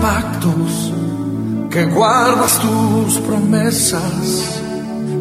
pactos, 0.00 0.92
que 1.70 1.84
guardas 1.86 2.60
tus 2.60 3.18
promesas, 3.18 4.62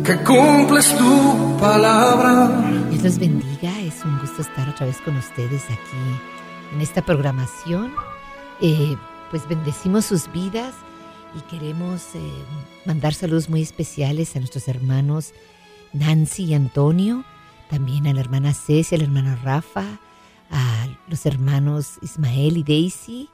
que 0.04 0.18
cumples 0.24 0.96
tu 0.98 1.58
palabra. 1.60 2.48
Dios 2.90 3.04
los 3.04 3.20
bendiga, 3.20 3.80
es 3.82 4.04
un 4.04 4.20
gusto 4.20 4.42
estar 4.42 4.68
otra 4.70 4.86
vez 4.86 4.98
con 5.02 5.18
ustedes 5.18 5.64
aquí 5.66 5.98
en 6.74 6.82
esta 6.82 7.02
programación. 7.04 7.94
Eh, 8.62 8.96
pues 9.32 9.48
bendecimos 9.48 10.06
sus 10.06 10.32
vidas 10.32 10.74
y 11.36 11.42
queremos 11.50 12.16
eh, 12.16 12.20
mandar 12.86 13.14
saludos 13.14 13.50
muy 13.50 13.62
especiales 13.62 14.36
a 14.36 14.40
nuestros 14.40 14.68
hermanos 14.68 15.34
Nancy 15.94 16.46
y 16.46 16.54
Antonio, 16.54 17.24
también 17.70 18.08
a 18.08 18.14
la 18.14 18.20
hermana 18.20 18.54
Cecia, 18.54 18.98
a 18.98 19.00
la 19.00 19.06
hermana 19.06 19.36
Rafa, 19.44 19.86
a 20.52 20.88
los 21.08 21.26
hermanos 21.26 21.98
Ismael 22.02 22.58
y 22.58 22.64
Daisy, 22.64 23.30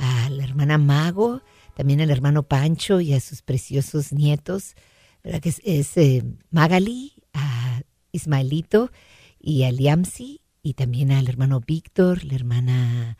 a 0.00 0.30
la 0.30 0.44
hermana 0.44 0.78
Mago, 0.78 1.42
también 1.74 2.00
al 2.00 2.10
hermano 2.10 2.42
Pancho 2.42 3.00
y 3.00 3.12
a 3.12 3.20
sus 3.20 3.42
preciosos 3.42 4.12
nietos, 4.12 4.74
¿verdad? 5.22 5.40
que 5.40 5.50
es, 5.62 5.96
eh, 5.98 6.24
Magali, 6.50 7.12
a 7.34 7.82
Ismaelito 8.10 8.90
y 9.38 9.64
a 9.64 9.72
Liamsi, 9.72 10.40
y 10.62 10.74
también 10.74 11.12
al 11.12 11.28
hermano 11.28 11.60
Víctor, 11.60 12.24
la 12.24 12.34
hermana, 12.34 13.18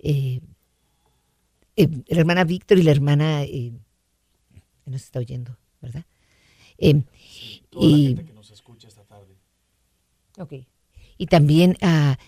eh, 0.00 0.40
eh, 1.76 1.88
la 2.08 2.20
hermana 2.20 2.42
Víctor 2.42 2.78
y 2.78 2.82
la 2.82 2.90
hermana, 2.90 3.42
nos 4.84 5.02
está 5.02 5.20
oyendo, 5.20 5.56
¿verdad? 5.80 6.04
Toda 7.70 7.86
y, 7.86 8.02
la 8.02 8.08
gente 8.08 8.24
que 8.24 8.32
nos 8.32 8.50
escucha 8.50 8.88
esta 8.88 9.04
tarde. 9.04 9.36
Ok. 10.38 10.54
Y 11.18 11.26
también 11.26 11.76
a 11.82 12.18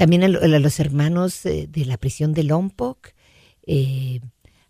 también 0.00 0.24
a, 0.24 0.28
los 0.28 0.80
hermanos 0.80 1.44
eh, 1.44 1.66
de 1.68 1.84
la 1.84 1.98
prisión 1.98 2.32
de 2.32 2.42
Lompoc, 2.42 3.08
eh, 3.66 4.20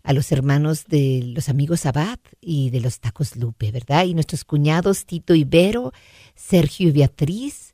a 0.03 0.11
los 0.11 0.29
hermanos 0.33 0.87
de 0.87 1.23
los 1.23 1.47
amigos 1.47 1.85
Abad 1.85 2.19
y 2.41 2.69
de 2.69 2.81
los 2.81 2.99
Tacos 2.99 3.37
Lupe, 3.37 3.71
¿verdad? 3.71 4.03
Y 4.03 4.13
nuestros 4.13 4.43
cuñados 4.43 5.05
Tito 5.05 5.33
y 5.33 5.45
Vero, 5.45 5.93
Sergio 6.35 6.89
y 6.89 6.91
Beatriz, 6.91 7.73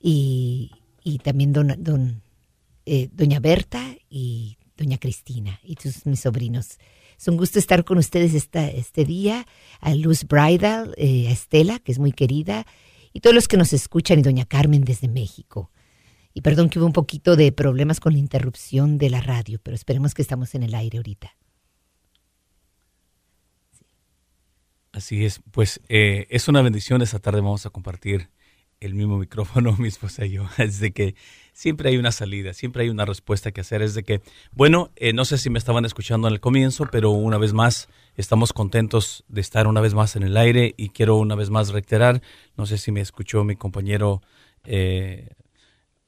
y, 0.00 0.70
también 1.22 1.52
don, 1.52 1.74
don 1.76 2.22
eh, 2.86 3.10
doña 3.12 3.38
Berta 3.38 3.84
y 4.08 4.56
doña 4.74 4.96
Cristina, 4.96 5.60
y 5.62 5.74
tus, 5.74 6.06
mis 6.06 6.20
sobrinos. 6.20 6.78
Es 7.18 7.28
un 7.28 7.36
gusto 7.36 7.58
estar 7.58 7.84
con 7.84 7.98
ustedes 7.98 8.32
esta, 8.32 8.66
este 8.66 9.04
día, 9.04 9.46
a 9.80 9.94
Luz 9.94 10.24
Bridal, 10.24 10.94
a 10.96 11.02
Estela, 11.30 11.80
que 11.80 11.92
es 11.92 11.98
muy 11.98 12.12
querida, 12.12 12.66
y 13.12 13.20
todos 13.20 13.34
los 13.34 13.46
que 13.46 13.58
nos 13.58 13.74
escuchan, 13.74 14.20
y 14.20 14.22
doña 14.22 14.46
Carmen 14.46 14.84
desde 14.84 15.08
México. 15.08 15.70
Y 16.34 16.40
perdón 16.40 16.68
que 16.68 16.80
hubo 16.80 16.86
un 16.86 16.92
poquito 16.92 17.36
de 17.36 17.52
problemas 17.52 18.00
con 18.00 18.12
la 18.12 18.18
interrupción 18.18 18.98
de 18.98 19.08
la 19.08 19.20
radio, 19.20 19.60
pero 19.62 19.76
esperemos 19.76 20.14
que 20.14 20.22
estamos 20.22 20.54
en 20.56 20.64
el 20.64 20.74
aire 20.74 20.98
ahorita. 20.98 21.36
Así 24.90 25.24
es, 25.24 25.40
pues 25.52 25.80
eh, 25.88 26.26
es 26.30 26.48
una 26.48 26.60
bendición 26.62 27.02
esta 27.02 27.18
tarde 27.18 27.40
vamos 27.40 27.66
a 27.66 27.70
compartir 27.70 28.30
el 28.80 28.94
mismo 28.94 29.16
micrófono, 29.16 29.76
mi 29.78 29.88
esposa 29.88 30.26
y 30.26 30.32
yo. 30.32 30.46
Es 30.58 30.80
de 30.80 30.92
que 30.92 31.14
siempre 31.52 31.90
hay 31.90 31.96
una 31.96 32.12
salida, 32.12 32.52
siempre 32.52 32.82
hay 32.82 32.90
una 32.90 33.04
respuesta 33.04 33.52
que 33.52 33.60
hacer. 33.60 33.82
Es 33.82 33.94
de 33.94 34.02
que, 34.02 34.20
bueno, 34.52 34.90
eh, 34.96 35.12
no 35.12 35.24
sé 35.24 35.38
si 35.38 35.50
me 35.50 35.58
estaban 35.58 35.84
escuchando 35.84 36.28
en 36.28 36.34
el 36.34 36.40
comienzo, 36.40 36.86
pero 36.90 37.10
una 37.10 37.38
vez 37.38 37.52
más 37.52 37.88
estamos 38.16 38.52
contentos 38.52 39.24
de 39.28 39.40
estar 39.40 39.66
una 39.66 39.80
vez 39.80 39.94
más 39.94 40.16
en 40.16 40.22
el 40.24 40.36
aire 40.36 40.74
y 40.76 40.90
quiero 40.90 41.16
una 41.16 41.34
vez 41.34 41.50
más 41.50 41.70
reiterar, 41.70 42.22
no 42.56 42.66
sé 42.66 42.78
si 42.78 42.92
me 42.92 43.00
escuchó 43.00 43.44
mi 43.44 43.56
compañero 43.56 44.20
eh, 44.64 45.30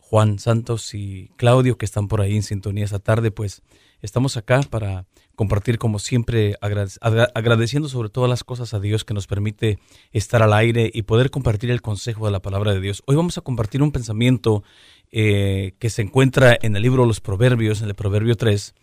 Juan 0.08 0.38
Santos 0.38 0.94
y 0.94 1.32
Claudio, 1.34 1.78
que 1.78 1.84
están 1.84 2.06
por 2.06 2.20
ahí 2.20 2.36
en 2.36 2.44
sintonía 2.44 2.84
esta 2.84 3.00
tarde, 3.00 3.32
pues 3.32 3.64
estamos 4.02 4.36
acá 4.36 4.60
para 4.70 5.04
compartir 5.34 5.78
como 5.78 5.98
siempre, 5.98 6.54
agradeciendo 6.60 7.88
sobre 7.88 8.08
todas 8.08 8.30
las 8.30 8.44
cosas 8.44 8.72
a 8.72 8.78
Dios 8.78 9.04
que 9.04 9.14
nos 9.14 9.26
permite 9.26 9.80
estar 10.12 10.44
al 10.44 10.52
aire 10.52 10.92
y 10.94 11.02
poder 11.02 11.30
compartir 11.30 11.72
el 11.72 11.82
consejo 11.82 12.24
de 12.26 12.30
la 12.30 12.40
palabra 12.40 12.72
de 12.72 12.80
Dios. 12.80 13.02
Hoy 13.06 13.16
vamos 13.16 13.36
a 13.36 13.40
compartir 13.40 13.82
un 13.82 13.90
pensamiento 13.90 14.62
eh, 15.10 15.74
que 15.80 15.90
se 15.90 16.02
encuentra 16.02 16.56
en 16.62 16.76
el 16.76 16.82
libro 16.82 17.04
los 17.04 17.20
Proverbios, 17.20 17.82
en 17.82 17.88
el 17.88 17.96
Proverbio 17.96 18.36
3, 18.36 18.74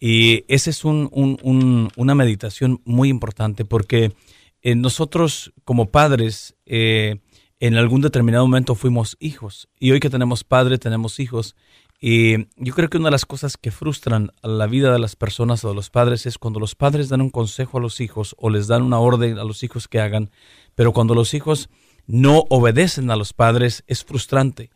y 0.00 0.46
esa 0.48 0.70
es 0.70 0.82
una 0.86 2.14
meditación 2.14 2.80
muy 2.86 3.10
importante 3.10 3.66
porque 3.66 4.14
eh, 4.62 4.74
nosotros 4.76 5.52
como 5.64 5.90
padres, 5.90 6.54
eh, 6.64 7.20
en 7.60 7.76
algún 7.76 8.00
determinado 8.00 8.46
momento 8.46 8.74
fuimos 8.74 9.16
hijos 9.20 9.68
y 9.78 9.92
hoy 9.92 10.00
que 10.00 10.10
tenemos 10.10 10.44
padre 10.44 10.78
tenemos 10.78 11.20
hijos 11.20 11.54
y 12.00 12.46
yo 12.56 12.74
creo 12.74 12.88
que 12.88 12.96
una 12.96 13.08
de 13.08 13.12
las 13.12 13.26
cosas 13.26 13.58
que 13.58 13.70
frustran 13.70 14.32
a 14.42 14.48
la 14.48 14.66
vida 14.66 14.90
de 14.90 14.98
las 14.98 15.16
personas 15.16 15.62
o 15.64 15.68
de 15.68 15.74
los 15.74 15.90
padres 15.90 16.24
es 16.24 16.38
cuando 16.38 16.58
los 16.58 16.74
padres 16.74 17.10
dan 17.10 17.20
un 17.20 17.28
consejo 17.28 17.76
a 17.76 17.80
los 17.82 18.00
hijos 18.00 18.34
o 18.38 18.48
les 18.48 18.66
dan 18.66 18.82
una 18.82 18.98
orden 18.98 19.38
a 19.38 19.44
los 19.44 19.62
hijos 19.62 19.86
que 19.86 20.00
hagan, 20.00 20.30
pero 20.74 20.94
cuando 20.94 21.14
los 21.14 21.34
hijos 21.34 21.68
no 22.06 22.44
obedecen 22.48 23.10
a 23.10 23.16
los 23.16 23.34
padres 23.34 23.84
es 23.86 24.02
frustrante. 24.02 24.70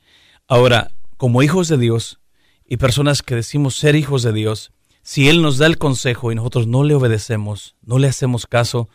Ahora, 0.46 0.92
como 1.16 1.42
hijos 1.42 1.68
de 1.68 1.78
Dios 1.78 2.20
y 2.66 2.76
personas 2.76 3.22
que 3.22 3.34
decimos 3.34 3.76
ser 3.76 3.96
hijos 3.96 4.22
de 4.22 4.34
Dios, 4.34 4.72
si 5.02 5.30
Él 5.30 5.40
nos 5.40 5.56
da 5.56 5.66
el 5.66 5.78
consejo 5.78 6.30
y 6.30 6.34
nosotros 6.34 6.66
no 6.66 6.84
le 6.84 6.94
obedecemos, 6.94 7.76
no 7.80 7.98
le 7.98 8.08
hacemos 8.08 8.46
caso, 8.46 8.90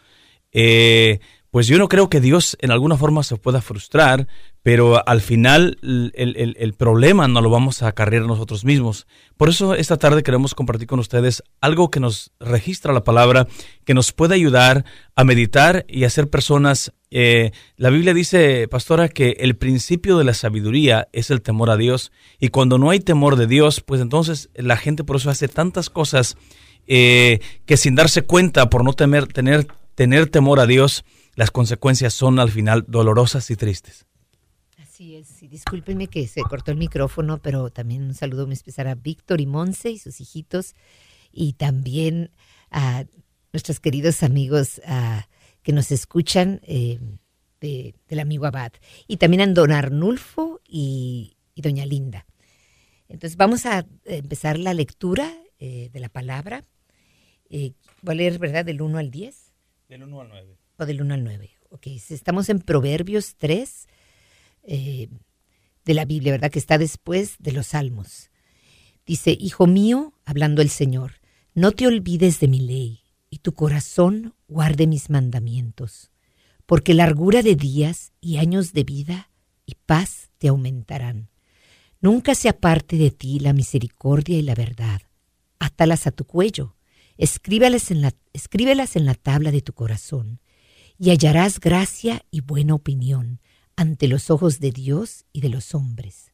eh, 0.52 1.20
pues 1.52 1.68
yo 1.68 1.78
no 1.78 1.90
creo 1.90 2.10
que 2.10 2.22
Dios 2.22 2.56
en 2.62 2.72
alguna 2.72 2.96
forma 2.96 3.24
se 3.24 3.36
pueda 3.36 3.62
frustrar, 3.62 4.28
pero 4.62 5.08
al 5.08 5.22
final 5.22 5.80
el, 5.82 6.74
problema 6.78 7.28
no 7.28 7.42
lo 7.42 7.50
vamos 7.50 7.82
a 7.82 7.88
acarrear 7.88 8.24
nosotros 8.24 8.66
mismos. 8.66 9.08
Por 9.36 9.50
eso 9.50 9.74
esta 9.74 9.98
tarde 9.98 10.22
queremos 10.22 10.54
compartir 10.54 10.88
con 10.88 11.00
ustedes 11.00 11.44
algo 11.60 11.90
que 11.90 12.00
nos 12.00 12.32
registra 12.40 12.94
la 12.94 13.04
palabra, 13.04 13.48
que 13.84 13.96
nos 13.96 14.12
puede 14.12 14.36
ayudar 14.36 14.86
a 15.16 15.24
meditar 15.24 15.86
y 15.88 16.04
a 16.04 16.10
ser 16.10 16.30
personas. 16.30 16.94
Eh, 17.10 17.52
la 17.78 17.90
Biblia 17.90 18.14
dice, 18.14 18.68
pastora, 18.68 19.10
que 19.10 19.38
el 19.40 19.56
principio 19.56 20.20
de 20.20 20.26
la 20.26 20.36
sabiduría 20.36 21.08
es 21.14 21.32
el 21.32 21.42
temor 21.42 21.72
a 21.72 21.78
Dios, 21.78 22.12
y 22.40 22.50
cuando 22.50 22.78
no 22.78 22.92
hay 22.92 23.00
temor 23.00 23.38
de 23.38 23.48
Dios, 23.48 23.82
pues 23.82 24.02
entonces 24.02 24.50
la 24.54 24.78
gente 24.78 25.04
por 25.04 25.16
eso 25.16 25.32
hace 25.32 25.48
tantas 25.48 25.90
cosas 25.90 26.38
eh, 26.86 27.40
que 27.66 27.78
sin 27.78 27.96
darse 27.96 28.22
cuenta, 28.22 28.70
por 28.70 28.84
no 28.84 28.94
temer, 28.94 29.26
tener, 29.28 29.68
tener 29.96 30.28
temor 30.28 30.60
a 30.60 30.68
Dios, 30.68 31.06
las 31.40 31.52
consecuencias 31.52 32.14
son 32.14 32.38
al 32.38 32.52
final 32.52 32.84
dolorosas 32.90 33.50
y 33.50 33.56
tristes. 33.56 34.06
Así 34.78 35.16
es, 35.16 35.42
y 35.42 35.48
discúlpenme 35.48 36.08
que 36.08 36.28
se 36.28 36.42
cortó 36.42 36.72
el 36.72 36.78
micrófono, 36.78 37.38
pero 37.42 37.70
también 37.70 38.04
un 38.04 38.14
saludo 38.14 38.46
me 38.46 38.54
especial 38.54 38.88
a 38.88 38.96
Víctor 38.96 39.40
y 39.40 39.46
Monse 39.46 39.90
y 39.90 40.00
sus 40.00 40.20
hijitos, 40.20 40.76
y 41.32 41.54
también 41.54 42.32
a 42.72 43.06
nuestros 43.54 43.80
queridos 43.80 44.22
amigos 44.22 44.82
que 45.62 45.72
nos 45.72 45.94
escuchan 45.94 46.60
eh, 46.64 47.00
del 47.62 48.20
amigo 48.20 48.46
Abad, 48.46 48.74
y 49.08 49.16
también 49.16 49.40
a 49.40 49.48
don 49.48 49.72
Arnulfo 49.72 50.60
y, 50.68 51.38
doña 51.56 51.86
Linda. 51.86 52.26
Entonces 53.08 53.38
vamos 53.38 53.66
a 53.66 53.86
empezar 54.04 54.60
la 54.60 54.74
lectura 54.74 55.34
eh, 55.58 55.88
de 55.90 56.00
la 56.02 56.10
palabra. 56.10 56.66
Eh, 57.50 57.72
voy 58.02 58.12
a 58.12 58.16
leer, 58.18 58.40
¿verdad? 58.40 58.66
Del 58.66 58.82
1 58.82 58.98
al 58.98 59.10
10. 59.10 59.54
Del 59.88 60.04
1 60.04 60.20
al 60.20 60.28
9 60.28 60.59
del 60.86 61.02
1 61.02 61.14
al 61.14 61.24
9. 61.24 61.52
Ok, 61.72 61.88
estamos 61.88 62.50
en 62.50 62.60
Proverbios 62.60 63.36
3 63.36 63.88
eh, 64.64 65.08
de 65.86 65.94
la 65.94 66.06
Biblia, 66.06 66.32
¿verdad? 66.32 66.52
Que 66.52 66.60
está 66.60 66.78
después 66.78 67.36
de 67.40 67.52
los 67.52 67.68
Salmos. 67.68 68.30
Dice, 69.06 69.38
Hijo 69.40 69.68
mío, 69.68 70.14
hablando 70.26 70.62
el 70.62 70.70
Señor, 70.70 71.14
no 71.54 71.72
te 71.72 71.88
olvides 71.88 72.40
de 72.40 72.48
mi 72.48 72.60
ley, 72.60 73.02
y 73.30 73.40
tu 73.40 73.54
corazón 73.54 74.34
guarde 74.48 74.88
mis 74.88 75.10
mandamientos, 75.10 76.12
porque 76.66 76.94
largura 76.94 77.42
de 77.42 77.56
días 77.56 78.12
y 78.22 78.38
años 78.38 78.74
de 78.74 78.84
vida 78.84 79.30
y 79.66 79.76
paz 79.86 80.30
te 80.38 80.48
aumentarán. 80.48 81.30
Nunca 82.02 82.34
se 82.34 82.50
aparte 82.50 82.98
de 82.98 83.12
ti 83.12 83.40
la 83.40 83.54
misericordia 83.54 84.38
y 84.38 84.42
la 84.42 84.56
verdad. 84.56 85.02
Átalas 85.60 86.08
a 86.08 86.12
tu 86.12 86.26
cuello, 86.26 86.76
escríbelas 87.18 87.92
en 87.92 88.02
la, 88.02 88.14
escríbelas 88.34 88.96
en 88.96 89.06
la 89.06 89.16
tabla 89.16 89.52
de 89.52 89.62
tu 89.62 89.74
corazón 89.74 90.40
y 91.00 91.12
hallarás 91.12 91.60
gracia 91.60 92.26
y 92.30 92.42
buena 92.42 92.76
opinión 92.76 93.40
ante 93.78 94.10
los 94.10 94.30
ojos 94.30 94.60
de 94.60 94.72
Dios 94.72 95.26
y 95.32 95.40
de 95.40 95.48
los 95.48 95.74
hombres. 95.74 96.34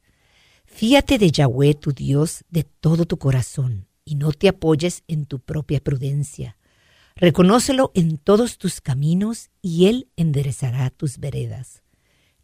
Fíate 0.66 1.20
de 1.20 1.30
Yahweh 1.30 1.76
tu 1.76 1.92
Dios 1.92 2.44
de 2.50 2.64
todo 2.64 3.06
tu 3.06 3.18
corazón 3.18 3.88
y 4.04 4.16
no 4.16 4.32
te 4.32 4.50
apoyes 4.50 5.04
en 5.08 5.26
tu 5.26 5.40
propia 5.40 5.80
prudencia. 5.80 6.58
Reconócelo 7.16 7.92
en 7.94 8.18
todos 8.18 8.58
tus 8.58 8.82
caminos 8.82 9.52
y 9.62 9.86
Él 9.86 10.10
enderezará 10.18 10.90
tus 10.90 11.20
veredas. 11.20 11.84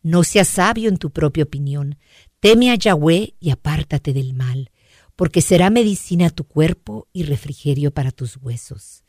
No 0.04 0.24
seas 0.24 0.48
sabio 0.48 0.90
en 0.90 0.98
tu 0.98 1.10
propia 1.10 1.44
opinión, 1.44 1.98
teme 2.40 2.72
a 2.72 2.76
Yahweh 2.76 3.34
y 3.40 3.50
apártate 3.50 4.14
del 4.14 4.34
mal, 4.34 4.72
porque 5.16 5.42
será 5.42 5.70
medicina 5.70 6.28
a 6.28 6.30
tu 6.30 6.44
cuerpo 6.44 7.08
y 7.12 7.24
refrigerio 7.24 7.92
para 7.92 8.12
tus 8.12 8.38
huesos. 8.38 9.04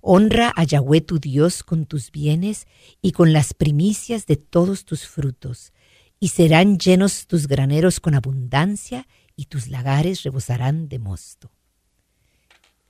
Honra 0.00 0.52
a 0.54 0.64
Yahweh 0.64 1.00
tu 1.00 1.18
Dios 1.18 1.62
con 1.62 1.86
tus 1.86 2.10
bienes 2.10 2.66
y 3.02 3.12
con 3.12 3.32
las 3.32 3.54
primicias 3.54 4.26
de 4.26 4.36
todos 4.36 4.84
tus 4.84 5.06
frutos, 5.06 5.72
y 6.20 6.28
serán 6.28 6.78
llenos 6.78 7.26
tus 7.26 7.46
graneros 7.46 8.00
con 8.00 8.14
abundancia 8.14 9.06
y 9.36 9.46
tus 9.46 9.68
lagares 9.68 10.22
rebosarán 10.22 10.88
de 10.88 10.98
mosto. 10.98 11.52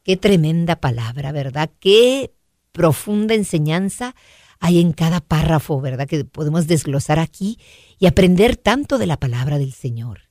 Qué 0.02 0.16
tremenda 0.16 0.76
palabra, 0.76 1.32
¿verdad? 1.32 1.70
Qué 1.80 2.32
profunda 2.72 3.34
enseñanza 3.34 4.14
hay 4.60 4.80
en 4.80 4.92
cada 4.92 5.20
párrafo, 5.20 5.80
¿verdad? 5.80 6.08
Que 6.08 6.24
podemos 6.24 6.66
desglosar 6.66 7.18
aquí 7.18 7.58
y 7.98 8.06
aprender 8.06 8.56
tanto 8.56 8.98
de 8.98 9.06
la 9.06 9.18
palabra 9.18 9.58
del 9.58 9.72
Señor. 9.72 10.22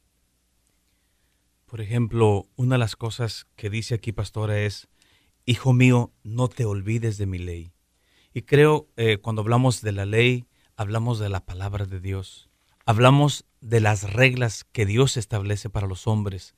Por 1.65 1.81
ejemplo, 1.81 2.47
una 2.55 2.75
de 2.75 2.79
las 2.79 2.95
cosas 2.95 3.45
que 3.55 3.69
dice 3.69 3.95
aquí, 3.95 4.11
pastora, 4.11 4.59
es, 4.59 4.87
Hijo 5.49 5.71
mío, 5.71 6.11
no 6.23 6.49
te 6.49 6.65
olvides 6.65 7.17
de 7.17 7.25
mi 7.25 7.37
ley. 7.37 7.71
Y 8.33 8.41
creo, 8.41 8.89
eh, 8.97 9.15
cuando 9.15 9.41
hablamos 9.41 9.81
de 9.81 9.93
la 9.93 10.05
ley, 10.05 10.45
hablamos 10.75 11.19
de 11.19 11.29
la 11.29 11.39
palabra 11.39 11.85
de 11.85 12.01
Dios. 12.01 12.49
Hablamos 12.85 13.45
de 13.61 13.79
las 13.79 14.11
reglas 14.11 14.65
que 14.73 14.85
Dios 14.85 15.15
establece 15.15 15.69
para 15.69 15.87
los 15.87 16.05
hombres. 16.05 16.53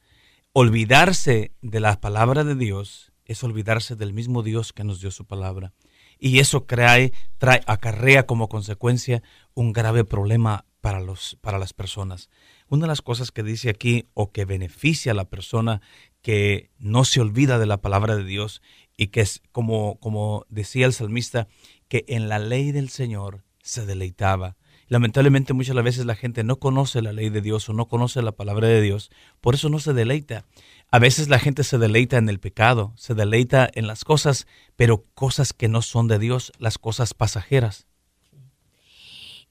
Olvidarse 0.54 1.52
de 1.62 1.80
la 1.80 2.02
palabra 2.02 2.44
de 2.44 2.56
Dios 2.56 3.14
es 3.26 3.44
olvidarse 3.44 3.96
del 3.96 4.12
mismo 4.12 4.42
Dios 4.42 4.74
que 4.74 4.84
nos 4.84 5.02
dio 5.02 5.12
su 5.12 5.26
palabra 5.26 5.72
y 6.20 6.40
eso 6.40 6.62
trae, 6.62 7.14
trae, 7.38 7.62
acarrea 7.66 8.26
como 8.26 8.50
consecuencia 8.50 9.24
un 9.54 9.72
grave 9.72 10.04
problema 10.04 10.66
para, 10.82 11.00
los, 11.00 11.38
para 11.42 11.58
las 11.58 11.74
personas. 11.74 12.30
Una 12.68 12.84
de 12.84 12.88
las 12.90 13.02
cosas 13.02 13.32
que 13.32 13.42
dice 13.42 13.70
aquí 13.70 14.08
o 14.14 14.32
que 14.32 14.46
beneficia 14.46 15.14
a 15.14 15.16
la 15.16 15.30
persona 15.30 15.82
que 16.22 16.70
no 16.78 17.06
se 17.06 17.22
olvida 17.22 17.60
de 17.60 17.66
la 17.66 17.82
palabra 17.82 18.16
de 18.16 18.24
Dios 18.24 18.62
y 18.98 19.08
que 19.08 19.22
es 19.22 19.42
como, 19.52 20.00
como 20.00 20.46
decía 20.50 20.86
el 20.86 20.94
salmista, 20.94 21.48
que 21.88 22.06
en 22.08 22.30
la 22.30 22.40
ley 22.40 22.72
del 22.72 22.90
Señor 22.90 23.44
se 23.62 23.86
deleitaba. 23.86 24.58
Lamentablemente 24.88 25.54
muchas 25.54 25.76
veces 25.84 26.06
la 26.06 26.16
gente 26.16 26.44
no 26.44 26.58
conoce 26.58 27.02
la 27.04 27.14
ley 27.14 27.30
de 27.30 27.42
Dios 27.42 27.70
o 27.70 27.74
no 27.74 27.88
conoce 27.88 28.24
la 28.24 28.32
palabra 28.32 28.68
de 28.68 28.82
Dios, 28.82 29.12
por 29.40 29.54
eso 29.54 29.70
no 29.70 29.80
se 29.80 29.94
deleita. 29.94 30.46
A 30.90 30.98
veces 30.98 31.30
la 31.30 31.38
gente 31.38 31.64
se 31.64 31.78
deleita 31.78 32.18
en 32.18 32.28
el 32.28 32.40
pecado, 32.40 32.94
se 32.96 33.14
deleita 33.14 33.70
en 33.72 33.86
las 33.86 34.04
cosas, 34.04 34.48
pero 34.76 35.06
cosas 35.14 35.54
que 35.54 35.68
no 35.68 35.84
son 35.84 36.08
de 36.08 36.18
Dios, 36.18 36.52
las 36.58 36.80
cosas 36.80 37.14
pasajeras. 37.14 37.86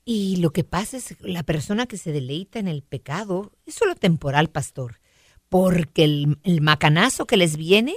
Y 0.05 0.37
lo 0.37 0.53
que 0.53 0.65
pasa 0.65 0.97
es 0.97 1.17
la 1.20 1.44
persona 1.44 1.87
que 1.87 1.99
se 1.99 2.11
deleita 2.11 2.59
en 2.59 2.67
el 2.67 2.82
pecado 2.82 3.53
es 3.65 3.75
solo 3.75 3.94
temporal, 3.94 4.50
pastor, 4.50 5.00
porque 5.48 6.04
el, 6.04 6.38
el 6.42 6.60
macanazo 6.60 7.26
que 7.26 7.36
les 7.36 7.56
viene, 7.56 7.94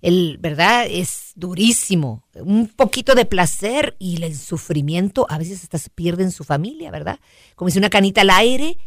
el 0.00 0.38
verdad 0.38 0.86
es 0.88 1.32
durísimo, 1.36 2.24
un 2.34 2.68
poquito 2.68 3.14
de 3.14 3.24
placer 3.24 3.96
y 3.98 4.22
el 4.22 4.36
sufrimiento 4.36 5.26
a 5.28 5.38
veces 5.38 5.62
hasta 5.62 5.78
se 5.78 5.90
pierde 5.90 6.24
en 6.24 6.32
su 6.32 6.44
familia, 6.44 6.90
¿verdad? 6.90 7.20
Como 7.54 7.70
si 7.70 7.78
una 7.78 7.90
canita 7.90 8.22
al 8.22 8.30
aire. 8.30 8.78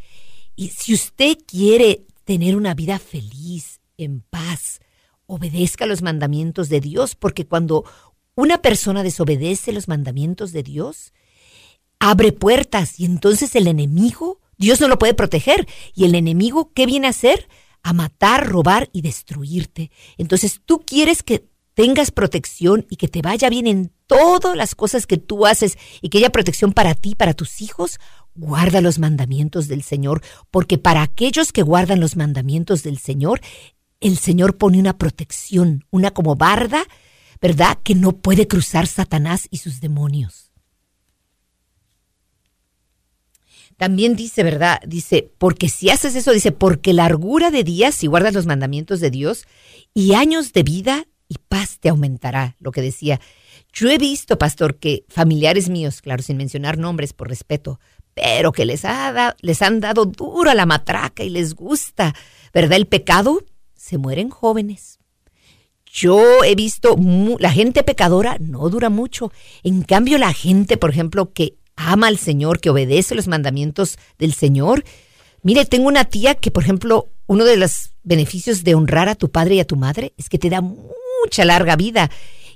Y 0.58 0.70
si 0.70 0.94
usted 0.94 1.38
quiere 1.46 2.06
tener 2.26 2.56
una 2.56 2.74
vida 2.74 3.00
feliz, 3.00 3.80
en 3.98 4.22
paz, 4.22 4.80
obedezca 5.26 5.86
los 5.86 6.02
mandamientos 6.02 6.70
de 6.70 6.82
Dios, 6.82 7.16
porque 7.16 7.46
cuando 7.46 7.86
una 8.36 8.62
persona 8.62 9.04
desobedece 9.04 9.72
los 9.72 9.88
mandamientos 9.88 10.52
de 10.52 10.64
Dios, 10.64 11.14
abre 12.00 12.32
puertas 12.32 13.00
y 13.00 13.06
entonces 13.06 13.56
el 13.56 13.68
enemigo, 13.68 14.40
Dios 14.58 14.82
no 14.82 14.88
lo 14.88 15.00
puede 15.00 15.14
proteger. 15.14 15.68
¿Y 15.94 16.06
el 16.06 16.16
enemigo 16.16 16.72
qué 16.74 16.86
viene 16.86 17.08
a 17.08 17.12
hacer? 17.12 17.48
A 17.86 17.94
matar, 17.94 18.48
robar 18.48 18.90
y 18.92 19.02
destruirte. 19.02 19.92
Entonces 20.18 20.60
tú 20.66 20.84
quieres 20.86 21.22
que 21.22 21.48
tengas 21.76 22.10
protección 22.10 22.88
y 22.90 22.96
que 22.96 23.08
te 23.08 23.22
vaya 23.22 23.50
bien 23.50 23.68
en 23.68 23.92
todas 24.08 24.56
las 24.56 24.74
cosas 24.74 25.06
que 25.06 25.18
tú 25.18 25.46
haces 25.46 25.78
y 26.02 26.10
que 26.10 26.18
haya 26.18 26.32
protección 26.32 26.74
para 26.74 26.96
ti, 26.96 27.14
para 27.14 27.34
tus 27.34 27.62
hijos, 27.62 28.00
guarda 28.34 28.82
los 28.82 28.98
mandamientos 28.98 29.68
del 29.68 29.84
Señor, 29.84 30.22
porque 30.50 30.78
para 30.78 31.04
aquellos 31.04 31.52
que 31.52 31.62
guardan 31.62 32.00
los 32.00 32.16
mandamientos 32.16 32.82
del 32.82 32.98
Señor, 32.98 33.42
el 34.00 34.18
Señor 34.18 34.58
pone 34.58 34.80
una 34.80 34.98
protección, 34.98 35.86
una 35.92 36.12
como 36.12 36.36
barda, 36.36 36.84
¿verdad? 37.42 37.78
Que 37.84 37.94
no 37.94 38.14
puede 38.14 38.48
cruzar 38.48 38.88
Satanás 38.88 39.48
y 39.52 39.58
sus 39.58 39.80
demonios. 39.82 40.45
También 43.78 44.16
dice, 44.16 44.44
¿verdad? 44.44 44.80
Dice, 44.86 45.30
porque 45.38 45.70
si 45.70 45.90
haces 45.90 46.16
eso, 46.16 46.32
dice, 46.32 46.52
porque 46.52 46.94
largura 46.94 47.52
de 47.52 47.64
días, 47.64 47.96
si 47.96 48.08
guardas 48.08 48.34
los 48.34 48.46
mandamientos 48.46 49.00
de 49.00 49.12
Dios, 49.12 49.46
y 49.94 50.14
años 50.14 50.54
de 50.54 50.64
vida 50.64 51.08
y 51.28 51.36
paz 51.48 51.80
te 51.80 51.90
aumentará, 51.90 52.56
lo 52.60 52.72
que 52.72 52.82
decía. 52.82 53.20
Yo 53.74 53.90
he 53.90 53.98
visto, 53.98 54.38
pastor, 54.38 54.78
que 54.78 55.04
familiares 55.10 55.70
míos, 55.70 56.02
claro, 56.02 56.24
sin 56.24 56.38
mencionar 56.38 56.78
nombres 56.78 57.14
por 57.14 57.28
respeto, 57.28 57.80
pero 58.14 58.52
que 58.52 58.66
les, 58.66 58.86
ha 58.86 59.36
les 59.42 59.62
han 59.62 59.82
dado 59.82 60.06
dura 60.06 60.56
la 60.56 60.66
matraca 60.66 61.24
y 61.24 61.30
les 61.30 61.54
gusta, 61.54 62.16
¿verdad? 62.54 62.78
El 62.78 62.88
pecado, 62.88 63.44
se 63.76 63.98
mueren 63.98 64.30
jóvenes. 64.30 65.00
Yo 65.86 66.44
he 66.44 66.56
visto, 66.56 66.98
la 67.40 67.52
gente 67.52 67.84
pecadora 67.84 68.38
no 68.40 68.70
dura 68.70 68.90
mucho. 68.90 69.32
En 69.64 69.82
cambio, 69.84 70.18
la 70.18 70.34
gente, 70.34 70.76
por 70.76 70.90
ejemplo, 70.90 71.32
que 71.32 71.56
ama 71.76 72.08
al 72.08 72.18
Señor, 72.18 72.60
que 72.60 72.70
obedece 72.70 73.16
los 73.16 73.28
mandamientos 73.28 73.98
del 74.18 74.34
Señor. 74.34 74.84
Mire, 75.42 75.66
tengo 75.66 75.88
una 75.88 76.06
tía 76.06 76.36
que, 76.36 76.52
por 76.52 76.64
ejemplo, 76.64 77.10
uno 77.28 77.46
de 77.46 77.58
los 77.58 77.92
beneficios 78.04 78.64
de 78.64 78.76
honrar 78.76 79.10
a 79.10 79.16
tu 79.16 79.32
padre 79.32 79.56
y 79.56 79.60
a 79.60 79.68
tu 79.68 79.76
madre 79.76 80.14
es 80.18 80.30
que 80.30 80.38
te 80.38 80.50
da 80.50 80.62
mucha 80.62 81.46
larga 81.46 81.76
vida. 81.76 82.10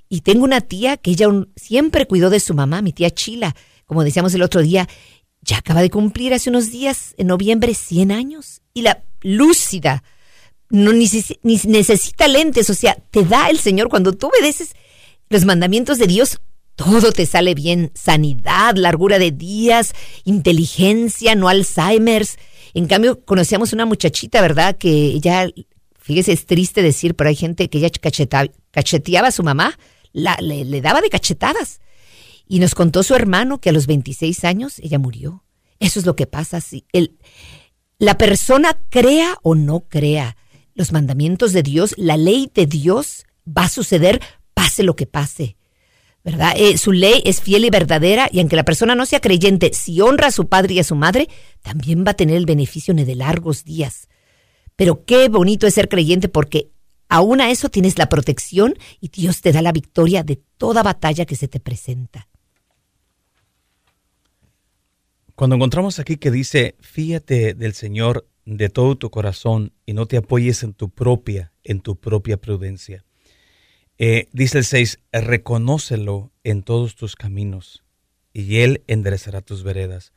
Y 0.08 0.22
tengo 0.22 0.44
una 0.44 0.62
tía 0.62 0.98
que 0.98 1.12
ella 1.12 1.28
siempre 1.56 2.08
cuidó 2.08 2.30
de 2.30 2.40
su 2.40 2.54
mamá, 2.54 2.82
mi 2.82 2.94
tía 2.94 3.12
Chila, 3.12 3.56
como 3.86 4.04
decíamos 4.04 4.34
el 4.34 4.42
otro 4.42 4.62
día, 4.62 4.88
ya 5.42 5.58
acaba 5.58 5.82
de 5.82 5.90
cumplir 5.90 6.34
hace 6.34 6.50
unos 6.50 6.72
días, 6.72 7.14
en 7.18 7.28
noviembre, 7.28 7.74
100 7.74 8.12
años. 8.12 8.62
Y 8.74 8.82
la 8.82 9.04
lúcida, 9.22 10.04
no 10.70 10.94
ni, 10.94 11.10
ni 11.44 11.60
necesita 11.66 12.28
lentes, 12.28 12.70
o 12.70 12.74
sea, 12.74 12.96
te 13.12 13.24
da 13.24 13.50
el 13.50 13.60
Señor 13.60 13.90
cuando 13.90 14.14
tú 14.14 14.28
obedeces 14.28 14.74
los 15.30 15.46
mandamientos 15.46 15.98
de 15.98 16.08
Dios, 16.08 16.40
todo 16.80 17.12
te 17.12 17.26
sale 17.26 17.56
bien, 17.56 17.92
sanidad, 17.94 18.78
largura 18.78 19.20
de 19.20 19.32
días, 19.32 19.94
inteligencia, 20.24 21.36
no 21.36 21.50
Alzheimer's. 21.50 22.38
En 22.74 22.88
cambio, 22.88 23.20
conocíamos 23.26 23.74
una 23.74 23.86
muchachita, 23.86 24.42
¿verdad? 24.42 24.78
Que 24.78 25.08
ella, 25.08 25.50
fíjese, 26.00 26.32
es 26.32 26.46
triste 26.46 26.82
decir, 26.82 27.16
pero 27.16 27.28
hay 27.28 27.36
gente 27.36 27.70
que 27.70 27.80
ella 27.80 27.90
cacheteaba 28.72 29.28
a 29.28 29.32
su 29.32 29.44
mamá, 29.44 29.78
le, 30.14 30.64
le 30.64 30.80
daba 30.80 31.02
de 31.02 31.10
cachetadas. 31.10 31.82
Y 32.48 32.60
nos 32.60 32.76
contó 32.76 33.04
su 33.04 33.14
hermano 33.14 33.60
que 33.60 33.72
a 33.72 33.74
los 33.74 33.86
26 33.86 34.46
años 34.46 34.80
ella 34.80 35.00
murió. 35.00 35.44
Eso 35.80 36.00
es 36.00 36.06
lo 36.06 36.16
que 36.16 36.28
pasa. 36.28 36.62
Si 36.62 36.86
el, 36.94 37.18
la 37.98 38.18
persona 38.18 38.80
crea 38.90 39.36
o 39.44 39.54
no 39.54 39.82
crea 39.82 40.38
los 40.76 40.94
mandamientos 40.94 41.52
de 41.52 41.62
Dios, 41.62 41.94
la 41.98 42.16
ley 42.16 42.50
de 42.56 42.68
Dios 42.68 43.26
va 43.46 43.66
a 43.66 43.70
suceder 43.70 44.22
pase 44.54 44.84
lo 44.84 44.96
que 44.96 45.08
pase. 45.08 45.59
¿Verdad? 46.24 46.54
Eh, 46.58 46.78
su 46.78 46.92
ley 46.92 47.22
es 47.26 47.42
fiel 47.42 47.66
y 47.66 47.70
verdadera 47.70 48.30
y 48.32 48.40
aunque 48.40 48.58
la 48.58 48.66
persona 48.66 48.94
no 48.94 49.06
sea 49.06 49.22
creyente, 49.22 49.72
si 49.74 50.02
honra 50.02 50.28
a 50.28 50.32
su 50.32 50.48
padre 50.48 50.74
y 50.74 50.80
a 50.80 50.84
su 50.84 50.96
madre, 50.96 51.30
también 51.62 52.04
va 52.06 52.12
a 52.12 52.16
tener 52.16 52.36
el 52.36 52.46
beneficio 52.46 52.94
de 52.94 53.16
largos 53.16 53.64
días. 53.64 54.10
Pero 54.76 55.06
qué 55.06 55.30
bonito 55.30 55.66
es 55.66 55.74
ser 55.74 55.90
creyente 55.90 56.30
porque 56.30 56.72
aún 57.08 57.42
a 57.42 57.52
eso 57.52 57.70
tienes 57.70 57.98
la 57.98 58.10
protección 58.10 58.76
y 59.00 59.10
Dios 59.10 59.42
te 59.42 59.52
da 59.52 59.62
la 59.62 59.72
victoria 59.72 60.24
de 60.24 60.42
toda 60.58 60.84
batalla 60.84 61.26
que 61.26 61.36
se 61.36 61.48
te 61.48 61.60
presenta. 61.60 62.28
Cuando 65.36 65.56
encontramos 65.56 66.00
aquí 66.00 66.18
que 66.18 66.32
dice, 66.32 66.76
fíjate 66.82 67.54
del 67.54 67.74
Señor 67.74 68.28
de 68.46 68.68
todo 68.68 68.98
tu 68.98 69.10
corazón 69.10 69.74
y 69.86 69.94
no 69.94 70.06
te 70.06 70.18
apoyes 70.18 70.64
en 70.64 70.74
tu 70.74 70.90
propia, 70.90 71.54
en 71.64 71.80
tu 71.80 71.96
propia 71.96 72.38
prudencia. 72.38 73.06
Eh, 74.02 74.30
dice 74.32 74.60
el 74.60 74.64
6, 74.64 75.00
reconócelo 75.12 76.32
en 76.46 76.64
todos 76.64 76.96
tus 76.96 77.18
caminos 77.18 77.84
y 78.32 78.60
Él 78.60 78.82
enderezará 78.88 79.42
tus 79.42 79.64
veredas. 79.64 80.14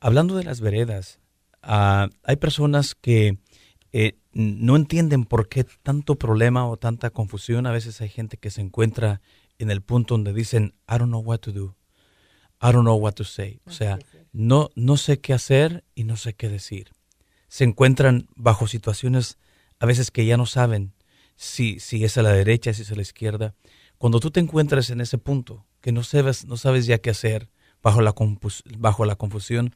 Hablando 0.00 0.34
de 0.34 0.44
las 0.44 0.62
veredas, 0.62 1.20
ah, 1.60 2.08
hay 2.24 2.36
personas 2.36 2.94
que 2.94 3.36
eh, 3.92 4.16
no 4.32 4.76
entienden 4.76 5.26
por 5.26 5.50
qué 5.50 5.66
tanto 5.82 6.14
problema 6.14 6.66
o 6.66 6.78
tanta 6.78 7.10
confusión. 7.10 7.66
A 7.66 7.72
veces 7.72 8.00
hay 8.00 8.08
gente 8.08 8.38
que 8.38 8.50
se 8.50 8.62
encuentra 8.62 9.20
en 9.58 9.70
el 9.70 9.82
punto 9.82 10.14
donde 10.14 10.32
dicen, 10.32 10.74
I 10.88 10.96
don't 10.96 11.08
know 11.08 11.20
what 11.20 11.40
to 11.40 11.52
do. 11.52 11.76
I 12.62 12.72
don't 12.72 12.84
know 12.84 12.96
what 12.96 13.12
to 13.12 13.24
say. 13.24 13.60
O 13.66 13.72
sea, 13.72 13.98
no, 14.32 14.70
no 14.74 14.96
sé 14.96 15.20
qué 15.20 15.34
hacer 15.34 15.84
y 15.94 16.04
no 16.04 16.16
sé 16.16 16.32
qué 16.32 16.48
decir. 16.48 16.92
Se 17.48 17.64
encuentran 17.64 18.28
bajo 18.36 18.66
situaciones 18.66 19.36
a 19.80 19.84
veces 19.86 20.10
que 20.10 20.24
ya 20.24 20.38
no 20.38 20.46
saben 20.46 20.94
si, 21.38 21.78
si 21.78 22.04
es 22.04 22.18
a 22.18 22.22
la 22.22 22.32
derecha, 22.32 22.74
si 22.74 22.82
es 22.82 22.90
a 22.90 22.96
la 22.96 23.02
izquierda. 23.02 23.54
Cuando 23.96 24.18
tú 24.18 24.30
te 24.32 24.40
encuentras 24.40 24.90
en 24.90 25.00
ese 25.00 25.18
punto, 25.18 25.64
que 25.80 25.92
no 25.92 26.02
sabes, 26.02 26.44
no 26.46 26.56
sabes 26.56 26.86
ya 26.86 26.98
qué 26.98 27.10
hacer, 27.10 27.48
bajo 27.80 28.02
la, 28.02 29.14
confusión, 29.14 29.74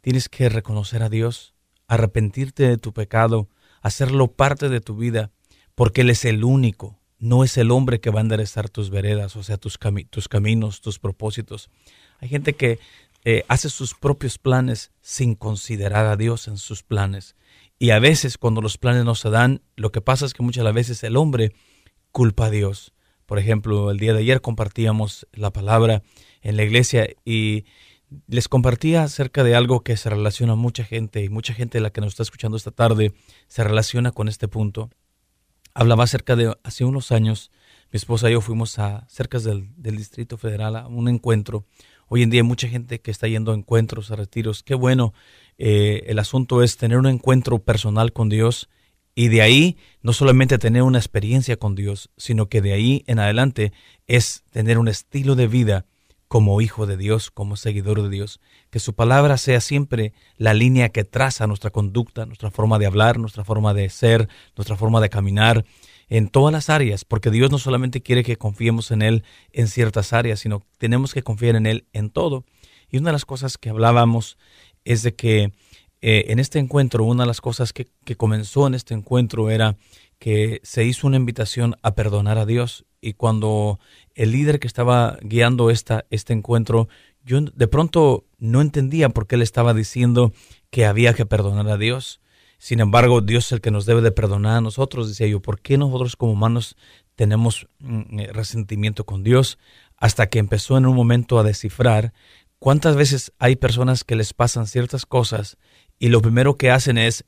tienes 0.00 0.28
que 0.28 0.48
reconocer 0.48 1.04
a 1.04 1.08
Dios, 1.08 1.54
arrepentirte 1.86 2.66
de 2.68 2.76
tu 2.76 2.92
pecado, 2.92 3.48
hacerlo 3.82 4.26
parte 4.32 4.68
de 4.68 4.80
tu 4.80 4.96
vida, 4.96 5.30
porque 5.76 6.00
Él 6.00 6.10
es 6.10 6.24
el 6.24 6.42
único, 6.42 6.98
no 7.20 7.44
es 7.44 7.56
el 7.56 7.70
hombre 7.70 8.00
que 8.00 8.10
va 8.10 8.18
a 8.18 8.22
enderezar 8.22 8.68
tus 8.68 8.90
veredas, 8.90 9.36
o 9.36 9.44
sea, 9.44 9.58
tus, 9.58 9.78
tus 10.10 10.28
caminos, 10.28 10.80
tus 10.80 10.98
propósitos. 10.98 11.70
Hay 12.18 12.28
gente 12.28 12.54
que 12.54 12.80
eh, 13.24 13.44
hace 13.46 13.70
sus 13.70 13.94
propios 13.94 14.38
planes 14.38 14.90
sin 15.02 15.36
considerar 15.36 16.06
a 16.06 16.16
Dios 16.16 16.48
en 16.48 16.58
sus 16.58 16.82
planes. 16.82 17.36
Y 17.78 17.90
a 17.90 17.98
veces 17.98 18.38
cuando 18.38 18.62
los 18.62 18.78
planes 18.78 19.04
no 19.04 19.14
se 19.14 19.30
dan, 19.30 19.62
lo 19.76 19.92
que 19.92 20.00
pasa 20.00 20.26
es 20.26 20.32
que 20.32 20.42
muchas 20.42 20.72
veces 20.72 21.02
el 21.04 21.16
hombre 21.16 21.52
culpa 22.10 22.46
a 22.46 22.50
Dios. 22.50 22.92
Por 23.26 23.38
ejemplo, 23.38 23.90
el 23.90 23.98
día 23.98 24.14
de 24.14 24.20
ayer 24.20 24.40
compartíamos 24.40 25.26
la 25.32 25.52
palabra 25.52 26.02
en 26.40 26.56
la 26.56 26.62
iglesia 26.62 27.08
y 27.24 27.64
les 28.28 28.48
compartía 28.48 29.02
acerca 29.02 29.42
de 29.42 29.54
algo 29.54 29.80
que 29.80 29.96
se 29.96 30.10
relaciona 30.10 30.52
a 30.52 30.56
mucha 30.56 30.84
gente 30.84 31.22
y 31.24 31.28
mucha 31.28 31.54
gente 31.54 31.78
de 31.78 31.82
la 31.82 31.90
que 31.90 32.00
nos 32.00 32.12
está 32.12 32.22
escuchando 32.22 32.56
esta 32.56 32.70
tarde 32.70 33.12
se 33.48 33.64
relaciona 33.64 34.12
con 34.12 34.28
este 34.28 34.48
punto. 34.48 34.90
Hablaba 35.74 36.04
acerca 36.04 36.36
de 36.36 36.56
hace 36.62 36.84
unos 36.84 37.12
años, 37.12 37.50
mi 37.92 37.98
esposa 37.98 38.30
y 38.30 38.32
yo 38.32 38.40
fuimos 38.40 38.78
a 38.78 39.06
cerca 39.08 39.38
del, 39.38 39.74
Distrito 39.76 40.38
Federal 40.38 40.76
a 40.76 40.86
un 40.86 41.08
encuentro. 41.08 41.66
Hoy 42.08 42.22
en 42.22 42.30
día 42.30 42.40
hay 42.40 42.46
mucha 42.46 42.68
gente 42.68 43.00
que 43.00 43.10
está 43.10 43.26
yendo 43.26 43.52
a 43.52 43.56
encuentros, 43.56 44.10
a 44.10 44.16
retiros. 44.16 44.62
Qué 44.62 44.74
bueno. 44.74 45.12
Eh, 45.58 46.04
el 46.08 46.18
asunto 46.18 46.62
es 46.62 46.76
tener 46.76 46.98
un 46.98 47.06
encuentro 47.06 47.58
personal 47.58 48.12
con 48.12 48.28
Dios 48.28 48.68
y 49.14 49.28
de 49.28 49.40
ahí 49.42 49.78
no 50.02 50.12
solamente 50.12 50.58
tener 50.58 50.82
una 50.82 50.98
experiencia 50.98 51.56
con 51.56 51.74
Dios, 51.74 52.10
sino 52.16 52.48
que 52.48 52.60
de 52.60 52.74
ahí 52.74 53.04
en 53.06 53.18
adelante 53.18 53.72
es 54.06 54.44
tener 54.50 54.78
un 54.78 54.88
estilo 54.88 55.34
de 55.34 55.48
vida 55.48 55.86
como 56.28 56.60
hijo 56.60 56.86
de 56.86 56.96
Dios, 56.96 57.30
como 57.30 57.56
seguidor 57.56 58.02
de 58.02 58.10
Dios, 58.10 58.40
que 58.70 58.80
su 58.80 58.94
palabra 58.94 59.38
sea 59.38 59.60
siempre 59.60 60.12
la 60.36 60.54
línea 60.54 60.88
que 60.90 61.04
traza 61.04 61.46
nuestra 61.46 61.70
conducta, 61.70 62.26
nuestra 62.26 62.50
forma 62.50 62.78
de 62.78 62.86
hablar, 62.86 63.18
nuestra 63.18 63.44
forma 63.44 63.74
de 63.74 63.88
ser, 63.88 64.28
nuestra 64.56 64.76
forma 64.76 65.00
de 65.00 65.08
caminar, 65.08 65.64
en 66.08 66.28
todas 66.28 66.52
las 66.52 66.70
áreas, 66.70 67.04
porque 67.04 67.30
Dios 67.30 67.50
no 67.50 67.58
solamente 67.58 68.00
quiere 68.02 68.22
que 68.22 68.36
confiemos 68.36 68.90
en 68.90 69.02
Él 69.02 69.24
en 69.52 69.66
ciertas 69.68 70.12
áreas, 70.12 70.40
sino 70.40 70.62
tenemos 70.78 71.14
que 71.14 71.22
confiar 71.22 71.56
en 71.56 71.66
Él 71.66 71.86
en 71.92 72.10
todo. 72.10 72.44
Y 72.88 72.98
una 72.98 73.08
de 73.08 73.14
las 73.14 73.24
cosas 73.24 73.58
que 73.58 73.70
hablábamos 73.70 74.38
es 74.86 75.02
de 75.02 75.14
que 75.14 75.52
eh, 76.00 76.26
en 76.28 76.38
este 76.38 76.58
encuentro, 76.58 77.04
una 77.04 77.24
de 77.24 77.28
las 77.28 77.40
cosas 77.40 77.72
que, 77.72 77.88
que 78.04 78.16
comenzó 78.16 78.66
en 78.66 78.74
este 78.74 78.94
encuentro 78.94 79.50
era 79.50 79.76
que 80.18 80.60
se 80.62 80.84
hizo 80.84 81.06
una 81.06 81.16
invitación 81.16 81.76
a 81.82 81.94
perdonar 81.94 82.38
a 82.38 82.46
Dios 82.46 82.86
y 83.00 83.14
cuando 83.14 83.78
el 84.14 84.32
líder 84.32 84.58
que 84.58 84.66
estaba 84.66 85.18
guiando 85.22 85.70
esta, 85.70 86.06
este 86.10 86.32
encuentro, 86.32 86.88
yo 87.24 87.40
de 87.40 87.68
pronto 87.68 88.24
no 88.38 88.60
entendía 88.60 89.10
por 89.10 89.26
qué 89.26 89.36
le 89.36 89.44
estaba 89.44 89.74
diciendo 89.74 90.32
que 90.70 90.86
había 90.86 91.14
que 91.14 91.26
perdonar 91.26 91.68
a 91.68 91.76
Dios. 91.76 92.20
Sin 92.58 92.80
embargo, 92.80 93.20
Dios 93.20 93.46
es 93.46 93.52
el 93.52 93.60
que 93.60 93.70
nos 93.70 93.86
debe 93.86 94.00
de 94.00 94.12
perdonar 94.12 94.56
a 94.56 94.60
nosotros, 94.60 95.08
decía 95.08 95.26
yo, 95.26 95.40
¿por 95.40 95.60
qué 95.60 95.76
nosotros 95.76 96.16
como 96.16 96.32
humanos 96.32 96.76
tenemos 97.14 97.68
mm, 97.78 98.20
eh, 98.20 98.32
resentimiento 98.32 99.04
con 99.04 99.22
Dios? 99.22 99.58
Hasta 99.98 100.28
que 100.28 100.38
empezó 100.38 100.76
en 100.76 100.86
un 100.86 100.96
momento 100.96 101.38
a 101.38 101.42
descifrar 101.42 102.12
cuántas 102.58 102.96
veces 102.96 103.32
hay 103.38 103.56
personas 103.56 104.04
que 104.04 104.16
les 104.16 104.34
pasan 104.34 104.66
ciertas 104.66 105.06
cosas 105.06 105.56
y 105.98 106.08
lo 106.08 106.20
primero 106.22 106.56
que 106.56 106.70
hacen 106.70 106.98
es, 106.98 107.24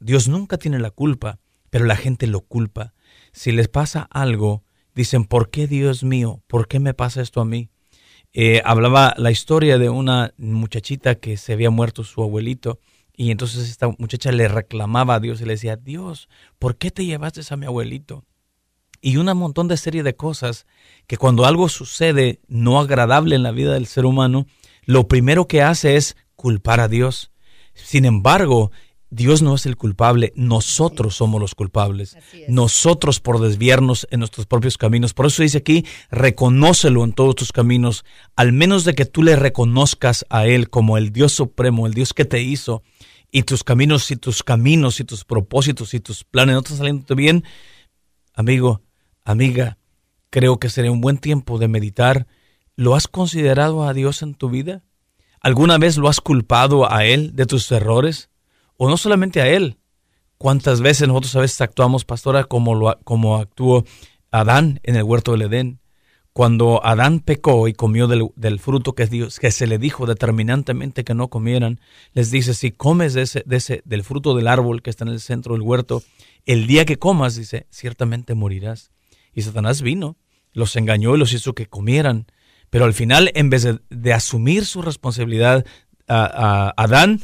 Dios 0.00 0.28
nunca 0.28 0.58
tiene 0.58 0.78
la 0.78 0.90
culpa, 0.90 1.40
pero 1.70 1.84
la 1.84 1.96
gente 1.96 2.26
lo 2.26 2.40
culpa. 2.40 2.94
Si 3.32 3.52
les 3.52 3.68
pasa 3.68 4.06
algo, 4.10 4.64
dicen, 4.94 5.24
¿por 5.24 5.50
qué 5.50 5.66
Dios 5.66 6.04
mío? 6.04 6.42
¿Por 6.46 6.68
qué 6.68 6.78
me 6.78 6.94
pasa 6.94 7.22
esto 7.22 7.40
a 7.40 7.44
mí? 7.44 7.70
Eh, 8.34 8.62
hablaba 8.64 9.14
la 9.16 9.30
historia 9.30 9.78
de 9.78 9.90
una 9.90 10.32
muchachita 10.38 11.16
que 11.16 11.36
se 11.36 11.52
había 11.52 11.70
muerto 11.70 12.04
su 12.04 12.22
abuelito 12.22 12.80
y 13.14 13.30
entonces 13.30 13.68
esta 13.68 13.88
muchacha 13.98 14.32
le 14.32 14.48
reclamaba 14.48 15.16
a 15.16 15.20
Dios 15.20 15.40
y 15.40 15.44
le 15.44 15.52
decía, 15.52 15.76
Dios, 15.76 16.28
¿por 16.58 16.76
qué 16.76 16.90
te 16.90 17.04
llevaste 17.04 17.42
a 17.48 17.56
mi 17.56 17.66
abuelito? 17.66 18.24
Y 19.00 19.16
un 19.16 19.26
montón 19.36 19.68
de 19.68 19.76
serie 19.76 20.02
de 20.02 20.14
cosas 20.14 20.66
que 21.06 21.16
cuando 21.16 21.44
algo 21.44 21.68
sucede 21.68 22.40
no 22.48 22.78
agradable 22.78 23.34
en 23.34 23.42
la 23.42 23.50
vida 23.50 23.74
del 23.74 23.86
ser 23.86 24.06
humano, 24.06 24.46
lo 24.84 25.08
primero 25.08 25.46
que 25.46 25.62
hace 25.62 25.96
es 25.96 26.16
culpar 26.36 26.80
a 26.80 26.88
Dios. 26.88 27.30
Sin 27.74 28.04
embargo, 28.04 28.70
Dios 29.10 29.42
no 29.42 29.54
es 29.54 29.66
el 29.66 29.76
culpable, 29.76 30.32
nosotros 30.36 31.16
somos 31.16 31.38
los 31.38 31.54
culpables. 31.54 32.16
Nosotros 32.48 33.20
por 33.20 33.40
desviarnos 33.40 34.06
en 34.10 34.20
nuestros 34.20 34.46
propios 34.46 34.78
caminos. 34.78 35.12
Por 35.12 35.26
eso 35.26 35.42
dice 35.42 35.58
aquí, 35.58 35.84
reconócelo 36.10 37.04
en 37.04 37.12
todos 37.12 37.34
tus 37.34 37.52
caminos, 37.52 38.06
al 38.36 38.52
menos 38.52 38.84
de 38.84 38.94
que 38.94 39.04
tú 39.04 39.22
le 39.22 39.36
reconozcas 39.36 40.24
a 40.30 40.46
Él 40.46 40.70
como 40.70 40.96
el 40.96 41.12
Dios 41.12 41.32
supremo, 41.32 41.86
el 41.86 41.92
Dios 41.92 42.14
que 42.14 42.24
te 42.24 42.40
hizo, 42.40 42.82
y 43.30 43.42
tus 43.42 43.64
caminos 43.64 44.10
y 44.10 44.16
tus 44.16 44.42
caminos 44.42 44.98
y 44.98 45.04
tus 45.04 45.24
propósitos 45.24 45.92
y 45.92 46.00
tus 46.00 46.24
planes 46.24 46.54
no 46.54 46.60
están 46.60 46.78
saliendo 46.78 47.14
bien, 47.14 47.44
amigo, 48.34 48.80
amiga, 49.24 49.76
creo 50.30 50.58
que 50.58 50.70
sería 50.70 50.90
un 50.90 51.02
buen 51.02 51.18
tiempo 51.18 51.58
de 51.58 51.68
meditar. 51.68 52.26
¿Lo 52.76 52.94
has 52.94 53.08
considerado 53.08 53.84
a 53.84 53.94
Dios 53.94 54.22
en 54.22 54.34
tu 54.34 54.50
vida? 54.50 54.82
¿Alguna 55.40 55.78
vez 55.78 55.96
lo 55.96 56.08
has 56.08 56.20
culpado 56.20 56.90
a 56.92 57.04
Él 57.04 57.34
de 57.34 57.46
tus 57.46 57.70
errores? 57.72 58.30
o 58.84 58.88
no 58.88 58.96
solamente 58.96 59.40
a 59.40 59.48
él. 59.48 59.78
¿Cuántas 60.38 60.80
veces 60.80 61.06
nosotros 61.06 61.36
a 61.36 61.40
veces 61.40 61.60
actuamos, 61.60 62.04
pastora, 62.04 62.42
como, 62.42 62.74
lo, 62.74 62.98
como 63.04 63.36
actuó 63.36 63.84
Adán 64.32 64.80
en 64.82 64.96
el 64.96 65.04
huerto 65.04 65.30
del 65.30 65.42
Edén? 65.42 65.78
Cuando 66.32 66.84
Adán 66.84 67.20
pecó 67.20 67.68
y 67.68 67.74
comió 67.74 68.08
del, 68.08 68.58
fruto 68.58 68.96
que, 68.96 69.06
Dios, 69.06 69.38
que 69.38 69.52
se 69.52 69.68
le 69.68 69.78
dijo 69.78 70.04
determinantemente 70.04 71.04
que 71.04 71.14
no 71.14 71.28
comieran, 71.28 71.78
les 72.12 72.32
dice, 72.32 72.54
si 72.54 72.72
comes 72.72 73.14
de 73.14 73.22
ese, 73.22 73.44
de 73.46 73.56
ese, 73.58 73.82
del 73.84 74.02
fruto 74.02 74.34
del 74.34 74.48
árbol 74.48 74.82
que 74.82 74.90
está 74.90 75.04
en 75.04 75.10
el 75.10 75.20
centro 75.20 75.54
del 75.54 75.62
huerto, 75.62 76.02
el 76.44 76.66
día 76.66 76.84
que 76.84 76.98
comas, 76.98 77.36
dice, 77.36 77.68
ciertamente 77.70 78.34
morirás. 78.34 78.90
Y 79.32 79.42
Satanás 79.42 79.80
vino, 79.80 80.16
los 80.52 80.74
engañó 80.74 81.14
y 81.14 81.18
los 81.18 81.32
hizo 81.34 81.54
que 81.54 81.66
comieran. 81.66 82.26
Pero 82.72 82.86
al 82.86 82.94
final, 82.94 83.30
en 83.34 83.50
vez 83.50 83.68
de, 83.90 84.12
asumir 84.14 84.64
su 84.64 84.80
responsabilidad, 84.80 85.66
a 86.08 86.72
Adán 86.78 87.20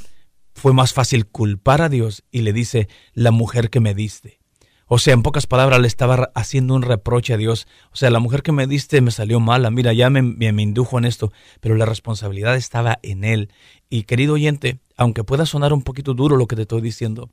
fue 0.52 0.74
más 0.74 0.92
fácil 0.92 1.24
culpar 1.24 1.80
a 1.80 1.88
Dios 1.88 2.22
y 2.30 2.42
le 2.42 2.52
dice, 2.52 2.86
la 3.14 3.30
mujer 3.30 3.70
que 3.70 3.80
me 3.80 3.94
diste. 3.94 4.40
O 4.84 4.98
sea, 4.98 5.14
en 5.14 5.22
pocas 5.22 5.46
palabras, 5.46 5.80
le 5.80 5.86
estaba 5.86 6.30
haciendo 6.34 6.74
un 6.74 6.82
reproche 6.82 7.32
a 7.32 7.38
Dios. 7.38 7.66
O 7.92 7.96
sea, 7.96 8.10
la 8.10 8.18
mujer 8.18 8.42
que 8.42 8.52
me 8.52 8.66
diste 8.66 9.00
me 9.00 9.10
salió 9.10 9.40
mala, 9.40 9.70
mira, 9.70 9.94
ya 9.94 10.10
me, 10.10 10.20
me, 10.20 10.62
indujo 10.62 10.98
en 10.98 11.06
esto, 11.06 11.32
pero 11.60 11.76
la 11.76 11.86
responsabilidad 11.86 12.54
estaba 12.54 12.98
en 13.02 13.24
él. 13.24 13.50
Y 13.88 14.02
querido 14.02 14.34
oyente, 14.34 14.80
aunque 14.98 15.24
pueda 15.24 15.46
sonar 15.46 15.72
un 15.72 15.80
poquito 15.80 16.12
duro 16.12 16.36
lo 16.36 16.46
que 16.46 16.56
te 16.56 16.62
estoy 16.62 16.82
diciendo, 16.82 17.30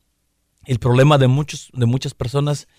el 0.64 0.80
problema 0.80 1.18
de, 1.18 1.28
muchos, 1.28 1.70
de 1.74 1.86
muchas 1.86 2.14
personas 2.14 2.70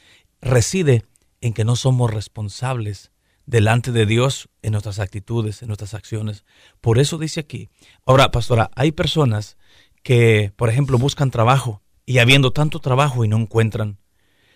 reside 0.41 1.05
en 1.43 1.53
que 1.53 1.67
no 1.67 1.77
somos 1.77 2.11
responsables 2.11 3.11
delante 3.47 3.93
de 3.93 4.07
Dios 4.07 4.49
en 4.63 4.73
nuestras 4.73 4.99
actitudes, 4.99 5.63
en 5.63 5.69
nuestras 5.69 5.95
acciones. 5.95 6.45
Por 6.81 6.99
eso 6.99 7.17
dice 7.17 7.41
aquí, 7.41 7.71
ahora, 8.05 8.31
pastora, 8.31 8.71
hay 8.75 8.93
personas 8.93 9.57
que, 10.03 10.53
por 10.57 10.69
ejemplo, 10.69 10.99
buscan 10.99 11.31
trabajo 11.31 11.83
y 12.05 12.19
habiendo 12.19 12.53
tanto 12.53 12.81
trabajo 12.81 13.25
y 13.25 13.29
no 13.29 13.39
encuentran. 13.39 13.99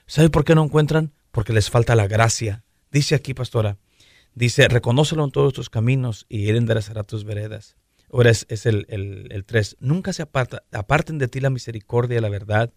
¿Sabe 0.07 0.29
por 0.29 0.45
qué 0.45 0.55
no 0.55 0.65
encuentran? 0.65 1.13
Porque 1.31 1.53
les 1.53 1.71
falta 1.71 1.95
la 1.95 2.09
gracia. 2.09 2.65
Dice 2.91 3.15
aquí, 3.15 3.33
pastora, 3.33 3.79
dice, 4.35 4.69
reconócelo 4.69 5.25
en 5.25 5.31
todos 5.31 5.53
tus 5.53 5.71
caminos 5.71 6.27
y 6.29 6.49
él 6.49 6.57
enderezará 6.57 7.05
tus 7.05 7.25
veredas. 7.25 7.77
Ahora 8.13 8.31
es, 8.31 8.67
el, 8.67 8.87
el, 8.89 9.45
tres. 9.45 9.77
Nunca 9.79 10.13
se 10.13 10.23
aparta, 10.23 10.65
aparten 10.73 11.19
de 11.19 11.29
ti 11.29 11.39
la 11.39 11.51
misericordia 11.51 12.19
y 12.19 12.21
la 12.21 12.29
verdad. 12.29 12.73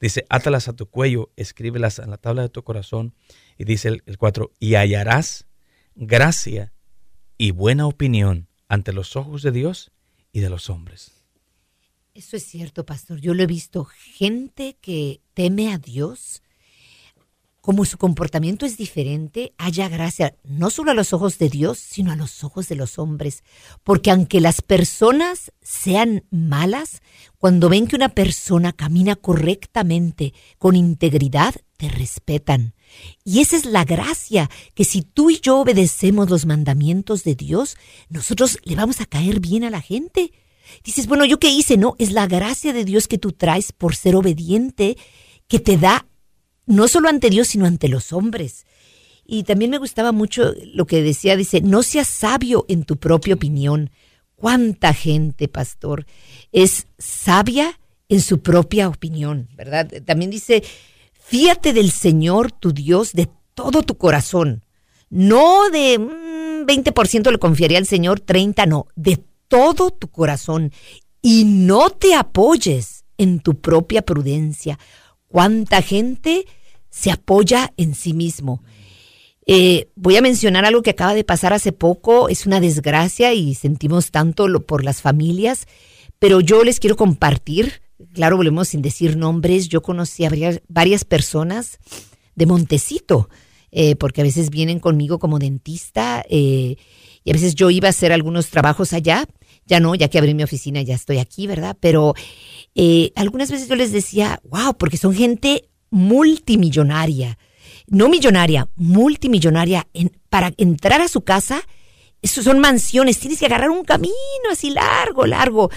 Dice, 0.00 0.26
átalas 0.28 0.68
a 0.68 0.74
tu 0.74 0.86
cuello, 0.86 1.32
escríbelas 1.34 1.98
en 1.98 2.10
la 2.10 2.18
tabla 2.18 2.42
de 2.42 2.50
tu 2.50 2.62
corazón. 2.62 3.14
Y 3.58 3.64
dice 3.64 3.88
el, 3.88 4.02
el 4.06 4.16
cuatro, 4.16 4.52
y 4.60 4.76
hallarás 4.76 5.46
gracia 5.96 6.72
y 7.38 7.50
buena 7.50 7.86
opinión 7.86 8.48
ante 8.68 8.92
los 8.92 9.16
ojos 9.16 9.42
de 9.42 9.50
Dios 9.50 9.90
y 10.32 10.40
de 10.40 10.50
los 10.50 10.70
hombres. 10.70 11.12
Eso 12.14 12.36
es 12.36 12.44
cierto, 12.46 12.86
pastor. 12.86 13.20
Yo 13.20 13.34
lo 13.34 13.42
he 13.42 13.46
visto. 13.46 13.84
Gente 13.84 14.76
que 14.80 15.20
teme 15.34 15.72
a 15.72 15.78
Dios, 15.78 16.42
como 17.66 17.84
su 17.84 17.98
comportamiento 17.98 18.64
es 18.64 18.76
diferente, 18.76 19.52
haya 19.58 19.88
gracia 19.88 20.36
no 20.44 20.70
solo 20.70 20.92
a 20.92 20.94
los 20.94 21.12
ojos 21.12 21.36
de 21.38 21.48
Dios, 21.48 21.80
sino 21.80 22.12
a 22.12 22.16
los 22.16 22.44
ojos 22.44 22.68
de 22.68 22.76
los 22.76 22.96
hombres. 22.96 23.42
Porque 23.82 24.12
aunque 24.12 24.40
las 24.40 24.62
personas 24.62 25.50
sean 25.62 26.22
malas, 26.30 27.02
cuando 27.38 27.68
ven 27.68 27.88
que 27.88 27.96
una 27.96 28.10
persona 28.10 28.72
camina 28.72 29.16
correctamente, 29.16 30.32
con 30.58 30.76
integridad, 30.76 31.56
te 31.76 31.88
respetan. 31.88 32.74
Y 33.24 33.40
esa 33.40 33.56
es 33.56 33.64
la 33.64 33.84
gracia, 33.84 34.48
que 34.74 34.84
si 34.84 35.02
tú 35.02 35.30
y 35.30 35.40
yo 35.40 35.58
obedecemos 35.58 36.30
los 36.30 36.46
mandamientos 36.46 37.24
de 37.24 37.34
Dios, 37.34 37.76
nosotros 38.08 38.58
le 38.62 38.76
vamos 38.76 39.00
a 39.00 39.06
caer 39.06 39.40
bien 39.40 39.64
a 39.64 39.70
la 39.70 39.80
gente. 39.80 40.30
Dices, 40.84 41.08
bueno, 41.08 41.24
¿yo 41.24 41.40
qué 41.40 41.48
hice? 41.48 41.76
No, 41.76 41.96
es 41.98 42.12
la 42.12 42.28
gracia 42.28 42.72
de 42.72 42.84
Dios 42.84 43.08
que 43.08 43.18
tú 43.18 43.32
traes 43.32 43.72
por 43.72 43.96
ser 43.96 44.14
obediente 44.14 44.96
que 45.48 45.58
te 45.58 45.76
da 45.76 46.06
no 46.66 46.88
solo 46.88 47.08
ante 47.08 47.30
Dios, 47.30 47.48
sino 47.48 47.66
ante 47.66 47.88
los 47.88 48.12
hombres. 48.12 48.66
Y 49.24 49.42
también 49.42 49.70
me 49.70 49.78
gustaba 49.78 50.12
mucho 50.12 50.52
lo 50.74 50.86
que 50.86 51.02
decía, 51.02 51.36
dice, 51.36 51.60
no 51.60 51.82
seas 51.82 52.08
sabio 52.08 52.64
en 52.68 52.84
tu 52.84 52.96
propia 52.96 53.34
opinión. 53.34 53.90
¿Cuánta 54.36 54.92
gente, 54.92 55.48
pastor, 55.48 56.06
es 56.52 56.86
sabia 56.98 57.80
en 58.08 58.20
su 58.20 58.40
propia 58.40 58.88
opinión, 58.88 59.48
verdad? 59.56 59.90
También 60.04 60.30
dice, 60.30 60.62
fíate 61.12 61.72
del 61.72 61.90
Señor 61.90 62.52
tu 62.52 62.72
Dios 62.72 63.12
de 63.14 63.28
todo 63.54 63.82
tu 63.82 63.96
corazón. 63.96 64.64
No 65.08 65.70
de 65.70 65.98
20% 65.98 67.28
mm, 67.28 67.32
le 67.32 67.38
confiaría 67.38 67.78
al 67.78 67.86
Señor, 67.86 68.20
30 68.20 68.66
no, 68.66 68.86
de 68.94 69.24
todo 69.48 69.90
tu 69.90 70.08
corazón 70.08 70.72
y 71.22 71.44
no 71.44 71.90
te 71.90 72.14
apoyes 72.14 73.04
en 73.18 73.40
tu 73.40 73.60
propia 73.60 74.02
prudencia. 74.02 74.78
¿Cuánta 75.28 75.82
gente 75.82 76.46
se 76.90 77.10
apoya 77.10 77.72
en 77.76 77.94
sí 77.94 78.12
mismo? 78.12 78.62
Eh, 79.46 79.88
voy 79.94 80.16
a 80.16 80.22
mencionar 80.22 80.64
algo 80.64 80.82
que 80.82 80.90
acaba 80.90 81.14
de 81.14 81.22
pasar 81.22 81.52
hace 81.52 81.70
poco, 81.70 82.28
es 82.28 82.46
una 82.46 82.58
desgracia 82.58 83.32
y 83.32 83.54
sentimos 83.54 84.10
tanto 84.10 84.48
lo, 84.48 84.66
por 84.66 84.84
las 84.84 85.02
familias, 85.02 85.68
pero 86.18 86.40
yo 86.40 86.64
les 86.64 86.80
quiero 86.80 86.96
compartir, 86.96 87.80
claro, 88.12 88.36
volvemos 88.36 88.68
sin 88.68 88.82
decir 88.82 89.16
nombres, 89.16 89.68
yo 89.68 89.82
conocí 89.82 90.24
a 90.24 90.30
varias, 90.68 91.04
personas 91.04 91.78
de 92.34 92.46
Montecito, 92.46 93.28
eh, 93.70 93.94
porque 93.94 94.22
a 94.22 94.24
veces 94.24 94.50
vienen 94.50 94.80
conmigo 94.80 95.20
como 95.20 95.38
dentista 95.38 96.24
eh, 96.28 96.76
y 97.22 97.30
a 97.30 97.32
veces 97.32 97.54
yo 97.54 97.70
iba 97.70 97.86
a 97.86 97.90
hacer 97.90 98.12
algunos 98.12 98.50
trabajos 98.50 98.92
allá, 98.92 99.26
ya 99.66 99.80
no, 99.80 99.94
ya 99.94 100.08
que 100.08 100.18
abrí 100.18 100.32
mi 100.34 100.44
oficina 100.44 100.80
ya 100.82 100.94
estoy 100.94 101.18
aquí, 101.18 101.46
¿verdad? 101.46 101.76
Pero 101.80 102.14
eh, 102.74 103.12
algunas 103.16 103.50
veces 103.50 103.68
yo 103.68 103.74
les 103.74 103.92
decía, 103.92 104.40
wow, 104.44 104.74
porque 104.78 104.96
son 104.96 105.14
gente 105.14 105.68
multimillonaria, 105.90 107.38
no 107.88 108.08
millonaria, 108.08 108.68
multimillonaria, 108.76 109.86
para 110.30 110.52
entrar 110.56 111.00
a 111.00 111.08
su 111.08 111.22
casa, 111.22 111.62
eso 112.22 112.42
son 112.42 112.60
mansiones, 112.60 113.18
tienes 113.18 113.38
que 113.38 113.46
agarrar 113.46 113.70
un 113.70 113.84
camino 113.84 114.14
así 114.50 114.70
largo, 114.70 115.26
largo, 115.26 115.70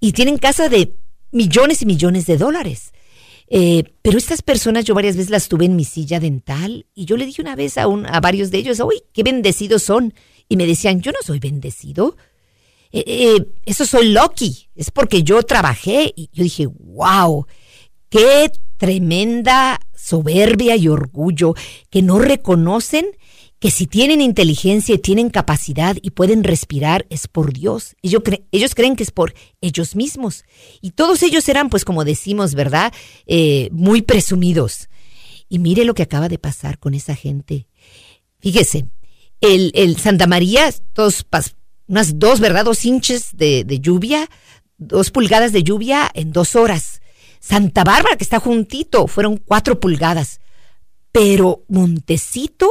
y 0.00 0.12
tienen 0.12 0.38
casa 0.38 0.68
de 0.68 0.94
millones 1.32 1.82
y 1.82 1.86
millones 1.86 2.26
de 2.26 2.36
dólares. 2.36 2.92
Eh, 3.46 3.84
pero 4.00 4.16
estas 4.16 4.42
personas 4.42 4.84
yo 4.84 4.94
varias 4.94 5.16
veces 5.16 5.30
las 5.30 5.48
tuve 5.48 5.66
en 5.66 5.76
mi 5.76 5.84
silla 5.84 6.18
dental 6.18 6.86
y 6.94 7.04
yo 7.04 7.16
le 7.16 7.26
dije 7.26 7.42
una 7.42 7.54
vez 7.54 7.76
a, 7.76 7.86
un, 7.86 8.06
a 8.06 8.20
varios 8.20 8.50
de 8.50 8.58
ellos, 8.58 8.80
uy, 8.80 9.02
qué 9.12 9.22
bendecidos 9.22 9.82
son. 9.82 10.14
Y 10.48 10.56
me 10.56 10.66
decían, 10.66 11.00
yo 11.00 11.12
no 11.12 11.18
soy 11.22 11.38
bendecido. 11.38 12.16
Eh, 12.96 13.02
eh, 13.06 13.46
eso 13.66 13.84
soy 13.84 14.12
lucky, 14.12 14.68
es 14.76 14.92
porque 14.92 15.24
yo 15.24 15.42
trabajé. 15.42 16.12
Y 16.14 16.30
yo 16.32 16.44
dije, 16.44 16.68
wow, 16.68 17.44
qué 18.08 18.52
tremenda 18.76 19.80
soberbia 19.96 20.76
y 20.76 20.86
orgullo 20.86 21.54
que 21.90 22.02
no 22.02 22.20
reconocen 22.20 23.06
que 23.58 23.72
si 23.72 23.86
tienen 23.86 24.20
inteligencia 24.20 24.94
y 24.94 24.98
tienen 24.98 25.30
capacidad 25.30 25.96
y 26.02 26.10
pueden 26.10 26.44
respirar 26.44 27.04
es 27.10 27.26
por 27.26 27.52
Dios. 27.52 27.96
Ellos, 28.02 28.74
creen 28.74 28.94
que 28.94 29.02
es 29.02 29.10
por 29.10 29.34
ellos 29.60 29.96
mismos. 29.96 30.44
Y 30.80 30.92
todos 30.92 31.22
ellos 31.24 31.48
eran, 31.48 31.70
pues 31.70 31.84
como 31.84 32.04
decimos, 32.04 32.54
¿verdad? 32.54 32.92
Eh, 33.26 33.70
muy 33.72 34.02
presumidos. 34.02 34.88
Y 35.48 35.58
mire 35.58 35.84
lo 35.84 35.94
que 35.94 36.04
acaba 36.04 36.28
de 36.28 36.38
pasar 36.38 36.78
con 36.78 36.94
esa 36.94 37.16
gente. 37.16 37.66
Fíjese, 38.38 38.86
el, 39.40 39.72
el 39.74 39.96
Santa 39.96 40.26
María, 40.28 40.72
dos, 40.94 41.24
unas 41.86 42.18
dos, 42.18 42.40
¿verdad? 42.40 42.64
Dos 42.64 42.84
inches 42.84 43.28
de, 43.32 43.64
de 43.64 43.80
lluvia, 43.80 44.28
dos 44.78 45.10
pulgadas 45.10 45.52
de 45.52 45.62
lluvia 45.62 46.10
en 46.14 46.32
dos 46.32 46.56
horas. 46.56 47.00
Santa 47.40 47.84
Bárbara, 47.84 48.16
que 48.16 48.24
está 48.24 48.40
juntito, 48.40 49.06
fueron 49.06 49.36
cuatro 49.36 49.78
pulgadas. 49.78 50.40
Pero 51.12 51.64
Montecito 51.68 52.68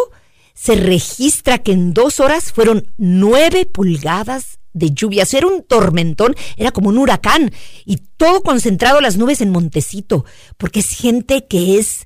se 0.54 0.76
registra 0.76 1.60
que 1.60 1.72
en 1.72 1.94
dos 1.94 2.20
horas 2.20 2.52
fueron 2.52 2.92
nueve 2.98 3.66
pulgadas 3.66 4.60
de 4.74 4.92
lluvia. 4.92 5.26
era 5.32 5.48
un 5.48 5.64
tormentón, 5.64 6.36
era 6.58 6.72
como 6.72 6.90
un 6.90 6.98
huracán. 6.98 7.52
Y 7.86 7.98
todo 8.18 8.42
concentrado 8.42 9.02
las 9.02 9.18
nubes 9.18 9.42
en 9.42 9.52
Montecito, 9.52 10.26
porque 10.58 10.80
es 10.80 10.90
gente 10.90 11.46
que 11.48 11.78
es, 11.78 12.06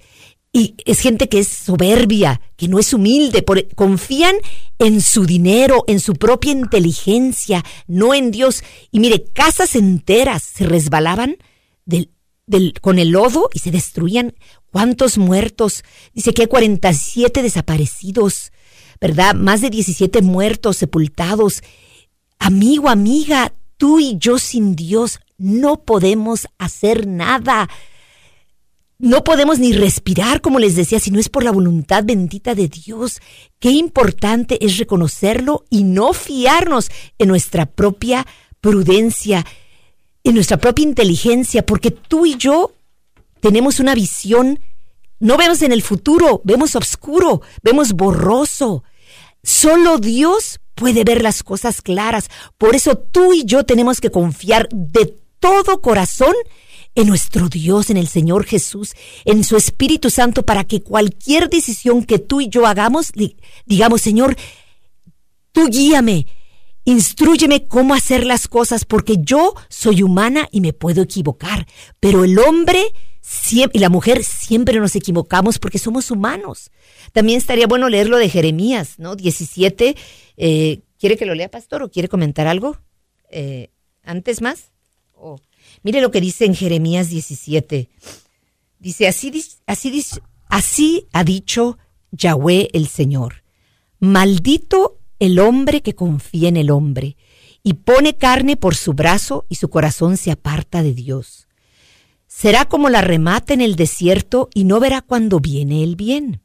y 0.53 0.75
es 0.85 0.99
gente 1.01 1.29
que 1.29 1.39
es 1.39 1.47
soberbia, 1.47 2.41
que 2.55 2.67
no 2.67 2.79
es 2.79 2.93
humilde, 2.93 3.45
confían 3.75 4.35
en 4.79 5.01
su 5.01 5.25
dinero, 5.25 5.83
en 5.87 5.99
su 5.99 6.13
propia 6.13 6.51
inteligencia, 6.51 7.63
no 7.85 8.13
en 8.13 8.31
Dios. 8.31 8.63
Y 8.91 8.99
mire, 8.99 9.23
casas 9.25 9.75
enteras 9.75 10.43
se 10.43 10.65
resbalaban 10.65 11.37
del, 11.85 12.09
con 12.81 12.97
el 12.97 13.09
lodo 13.09 13.49
y 13.53 13.59
se 13.59 13.71
destruían. 13.71 14.35
¿Cuántos 14.71 15.17
muertos? 15.17 15.83
Dice 16.13 16.33
que 16.33 16.43
hay 16.43 16.47
47 16.47 17.41
desaparecidos, 17.41 18.51
¿verdad? 18.99 19.35
Más 19.35 19.61
de 19.61 19.69
17 19.69 20.21
muertos, 20.21 20.77
sepultados. 20.77 21.61
Amigo, 22.39 22.89
amiga, 22.89 23.53
tú 23.77 23.99
y 23.99 24.17
yo 24.17 24.39
sin 24.39 24.75
Dios 24.75 25.19
no 25.37 25.83
podemos 25.83 26.47
hacer 26.57 27.05
nada. 27.05 27.69
No 28.99 29.23
podemos 29.23 29.59
ni 29.59 29.73
respirar, 29.73 30.41
como 30.41 30.57
les 30.57 30.75
decía, 30.75 30.99
si 30.99 31.11
no 31.11 31.19
es 31.19 31.29
por 31.29 31.43
la 31.43 31.51
voluntad 31.51 32.03
bendita 32.03 32.55
de 32.55 32.67
Dios. 32.67 33.21
Qué 33.59 33.69
importante 33.69 34.63
es 34.65 34.77
reconocerlo 34.79 35.65
y 35.69 35.83
no 35.83 36.13
fiarnos 36.13 36.89
en 37.19 37.27
nuestra 37.27 37.67
propia 37.67 38.25
prudencia, 38.59 39.45
en 40.23 40.33
nuestra 40.33 40.57
propia 40.57 40.83
inteligencia, 40.83 41.63
porque 41.63 41.91
tú 41.91 42.25
y 42.25 42.37
yo 42.37 42.73
tenemos 43.39 43.79
una 43.79 43.93
visión, 43.93 44.59
no 45.19 45.37
vemos 45.37 45.61
en 45.61 45.71
el 45.71 45.83
futuro, 45.83 46.41
vemos 46.43 46.75
oscuro, 46.75 47.41
vemos 47.61 47.93
borroso. 47.93 48.83
Solo 49.43 49.99
Dios 49.99 50.59
puede 50.73 51.03
ver 51.03 51.21
las 51.21 51.43
cosas 51.43 51.83
claras. 51.83 52.29
Por 52.57 52.75
eso 52.75 52.97
tú 52.97 53.33
y 53.33 53.45
yo 53.45 53.63
tenemos 53.63 54.01
que 54.01 54.09
confiar 54.09 54.67
de 54.71 55.13
todo 55.39 55.81
corazón 55.81 56.33
en 56.97 57.07
nuestro 57.07 57.47
Dios, 57.47 57.91
en 57.91 57.97
el 57.97 58.07
Señor 58.07 58.43
Jesús, 58.43 58.95
en 59.23 59.43
su 59.43 59.55
Espíritu 59.55 60.09
Santo, 60.09 60.43
para 60.43 60.63
que 60.63 60.81
cualquier 60.81 61.47
decisión 61.47 62.03
que 62.03 62.17
tú 62.17 62.41
y 62.41 62.49
yo 62.49 62.65
hagamos, 62.65 63.11
digamos, 63.67 64.01
Señor, 64.01 64.35
tú 65.51 65.67
guíame, 65.69 66.25
instruyeme 66.85 67.67
cómo 67.67 67.93
hacer 67.93 68.25
las 68.25 68.47
cosas, 68.47 68.83
porque 68.83 69.17
yo 69.19 69.53
soy 69.69 70.01
humana 70.01 70.49
y 70.51 70.59
me 70.59 70.73
puedo 70.73 71.03
equivocar, 71.03 71.67
pero 71.99 72.23
el 72.23 72.39
hombre 72.39 72.91
y 73.51 73.77
la 73.77 73.89
mujer 73.89 74.23
siempre 74.23 74.79
nos 74.79 74.95
equivocamos 74.95 75.59
porque 75.59 75.77
somos 75.77 76.09
humanos. 76.09 76.71
También 77.11 77.37
estaría 77.37 77.67
bueno 77.67 77.89
leerlo 77.89 78.17
de 78.17 78.29
Jeremías, 78.29 78.95
¿no? 78.97 79.15
17. 79.15 79.95
Eh, 80.37 80.79
¿Quiere 80.97 81.15
que 81.15 81.25
lo 81.27 81.35
lea, 81.35 81.51
pastor, 81.51 81.83
o 81.83 81.91
quiere 81.91 82.07
comentar 82.07 82.47
algo? 82.47 82.77
Eh, 83.29 83.69
¿Antes 84.01 84.41
más? 84.41 84.71
Mire 85.83 86.01
lo 86.01 86.11
que 86.11 86.21
dice 86.21 86.45
en 86.45 86.55
Jeremías 86.55 87.09
17. 87.09 87.89
Dice, 88.79 89.07
así, 89.07 89.31
así, 90.49 91.07
ha 91.11 91.23
dicho 91.23 91.77
Yahweh 92.11 92.69
el 92.73 92.87
Señor. 92.87 93.43
Maldito 93.99 94.99
el 95.19 95.39
hombre 95.39 95.81
que 95.81 95.95
confía 95.95 96.49
en 96.49 96.57
el 96.57 96.69
hombre 96.69 97.17
y 97.63 97.73
pone 97.73 98.15
carne 98.15 98.55
por 98.55 98.75
su 98.75 98.93
brazo 98.93 99.45
y 99.49 99.55
su 99.55 99.69
corazón 99.69 100.17
se 100.17 100.31
aparta 100.31 100.83
de 100.83 100.93
Dios 100.93 101.47
será 102.37 102.65
como 102.65 102.89
la 102.89 103.01
remata 103.01 103.55
en 103.55 103.61
el 103.61 103.75
desierto 103.75 104.49
y 104.53 104.65
no 104.65 104.79
verá 104.79 105.01
cuando 105.01 105.39
viene 105.39 105.83
el 105.83 105.95
bien, 105.95 106.41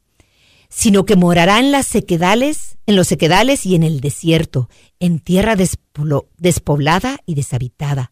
sino 0.67 1.05
que 1.05 1.15
morará 1.15 1.59
en 1.59 1.71
las 1.71 1.85
sequedales, 1.85 2.79
en 2.87 2.95
los 2.95 3.07
sequedales 3.07 3.65
y 3.67 3.75
en 3.75 3.83
el 3.83 4.01
desierto, 4.01 4.69
en 4.99 5.19
tierra 5.19 5.55
despoblada 5.55 7.19
y 7.27 7.35
deshabitada. 7.35 8.11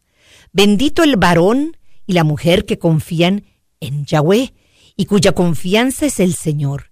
Bendito 0.54 1.04
el 1.04 1.16
varón 1.16 1.78
y 2.06 2.14
la 2.14 2.24
mujer 2.24 2.66
que 2.66 2.78
confían 2.78 3.46
en 3.80 4.06
Yahweh 4.06 4.54
y 4.96 5.06
cuya 5.06 5.32
confianza 5.32 6.06
es 6.06 6.20
el 6.20 6.36
Señor, 6.36 6.92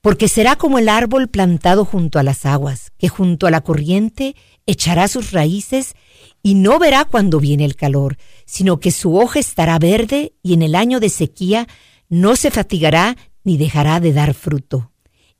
porque 0.00 0.28
será 0.28 0.56
como 0.56 0.78
el 0.78 0.88
árbol 0.88 1.28
plantado 1.28 1.84
junto 1.84 2.18
a 2.18 2.22
las 2.22 2.44
aguas, 2.46 2.92
que 2.98 3.08
junto 3.08 3.46
a 3.46 3.50
la 3.50 3.62
corriente 3.62 4.34
echará 4.66 5.08
sus 5.08 5.32
raíces 5.32 5.94
y 6.42 6.54
no 6.54 6.78
verá 6.78 7.04
cuando 7.04 7.40
viene 7.40 7.64
el 7.64 7.76
calor, 7.76 8.16
sino 8.44 8.80
que 8.80 8.90
su 8.90 9.16
hoja 9.16 9.38
estará 9.38 9.78
verde 9.78 10.34
y 10.42 10.54
en 10.54 10.62
el 10.62 10.74
año 10.74 11.00
de 11.00 11.08
sequía 11.08 11.66
no 12.08 12.36
se 12.36 12.50
fatigará 12.50 13.16
ni 13.44 13.56
dejará 13.56 14.00
de 14.00 14.12
dar 14.12 14.34
fruto. 14.34 14.92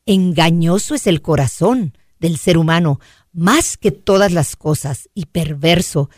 Engañoso 0.05 0.94
es 0.94 1.07
el 1.09 1.20
corazón 1.20 1.96
del 2.18 2.38
ser 2.38 2.59
humano, 2.59 3.00
más 3.33 3.76
que 3.76 3.90
todas 3.90 4.33
las 4.33 4.57
cosas, 4.57 5.11
y 5.14 5.26
perverso. 5.26 6.09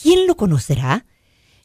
¿Quién 0.00 0.26
lo 0.26 0.36
conocerá? 0.36 1.06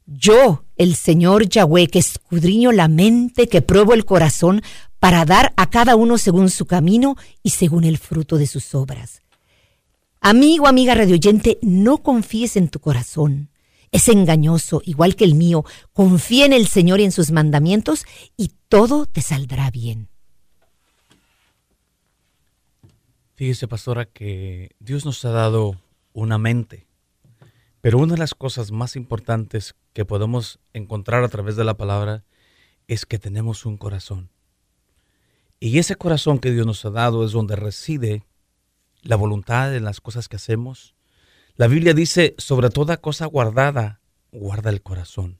Yo, 0.05 0.65
el 0.77 0.95
Señor 0.95 1.47
Yahweh, 1.47 1.87
que 1.87 1.99
escudriño 1.99 2.71
la 2.71 2.87
mente, 2.87 3.47
que 3.47 3.61
pruebo 3.61 3.93
el 3.93 4.05
corazón, 4.05 4.61
para 4.99 5.25
dar 5.25 5.53
a 5.57 5.69
cada 5.69 5.95
uno 5.95 6.17
según 6.17 6.49
su 6.49 6.65
camino 6.65 7.15
y 7.43 7.51
según 7.51 7.83
el 7.83 7.97
fruto 7.97 8.37
de 8.37 8.47
sus 8.47 8.75
obras. 8.75 9.21
Amigo, 10.19 10.67
amiga 10.67 10.93
radioyente, 10.93 11.57
no 11.61 11.99
confíes 11.99 12.55
en 12.55 12.69
tu 12.69 12.79
corazón. 12.79 13.49
Es 13.91 14.07
engañoso, 14.07 14.81
igual 14.85 15.15
que 15.15 15.25
el 15.25 15.35
mío. 15.35 15.65
Confía 15.91 16.45
en 16.45 16.53
el 16.53 16.67
Señor 16.67 16.99
y 16.99 17.03
en 17.03 17.11
sus 17.11 17.31
mandamientos 17.31 18.05
y 18.37 18.51
todo 18.69 19.05
te 19.05 19.21
saldrá 19.21 19.71
bien. 19.71 20.07
Fíjese, 23.35 23.67
pastora, 23.67 24.05
que 24.05 24.75
Dios 24.79 25.03
nos 25.03 25.25
ha 25.25 25.31
dado 25.31 25.75
una 26.13 26.37
mente, 26.37 26.85
pero 27.81 27.97
una 27.97 28.13
de 28.13 28.19
las 28.19 28.35
cosas 28.35 28.71
más 28.71 28.95
importantes 28.95 29.75
que 29.93 30.05
podemos 30.05 30.59
encontrar 30.73 31.23
a 31.23 31.29
través 31.29 31.55
de 31.55 31.63
la 31.63 31.77
palabra 31.77 32.23
es 32.87 33.05
que 33.05 33.17
tenemos 33.17 33.65
un 33.65 33.77
corazón. 33.77 34.29
Y 35.59 35.79
ese 35.79 35.95
corazón 35.95 36.39
que 36.39 36.51
Dios 36.51 36.65
nos 36.65 36.85
ha 36.85 36.91
dado 36.91 37.25
es 37.25 37.31
donde 37.31 37.55
reside 37.55 38.23
la 39.01 39.15
voluntad 39.15 39.75
en 39.75 39.83
las 39.83 39.99
cosas 39.99 40.27
que 40.27 40.35
hacemos. 40.35 40.95
La 41.55 41.67
Biblia 41.67 41.93
dice, 41.93 42.35
sobre 42.37 42.69
toda 42.69 42.97
cosa 42.97 43.25
guardada, 43.25 44.01
guarda 44.31 44.69
el 44.69 44.81
corazón. 44.81 45.39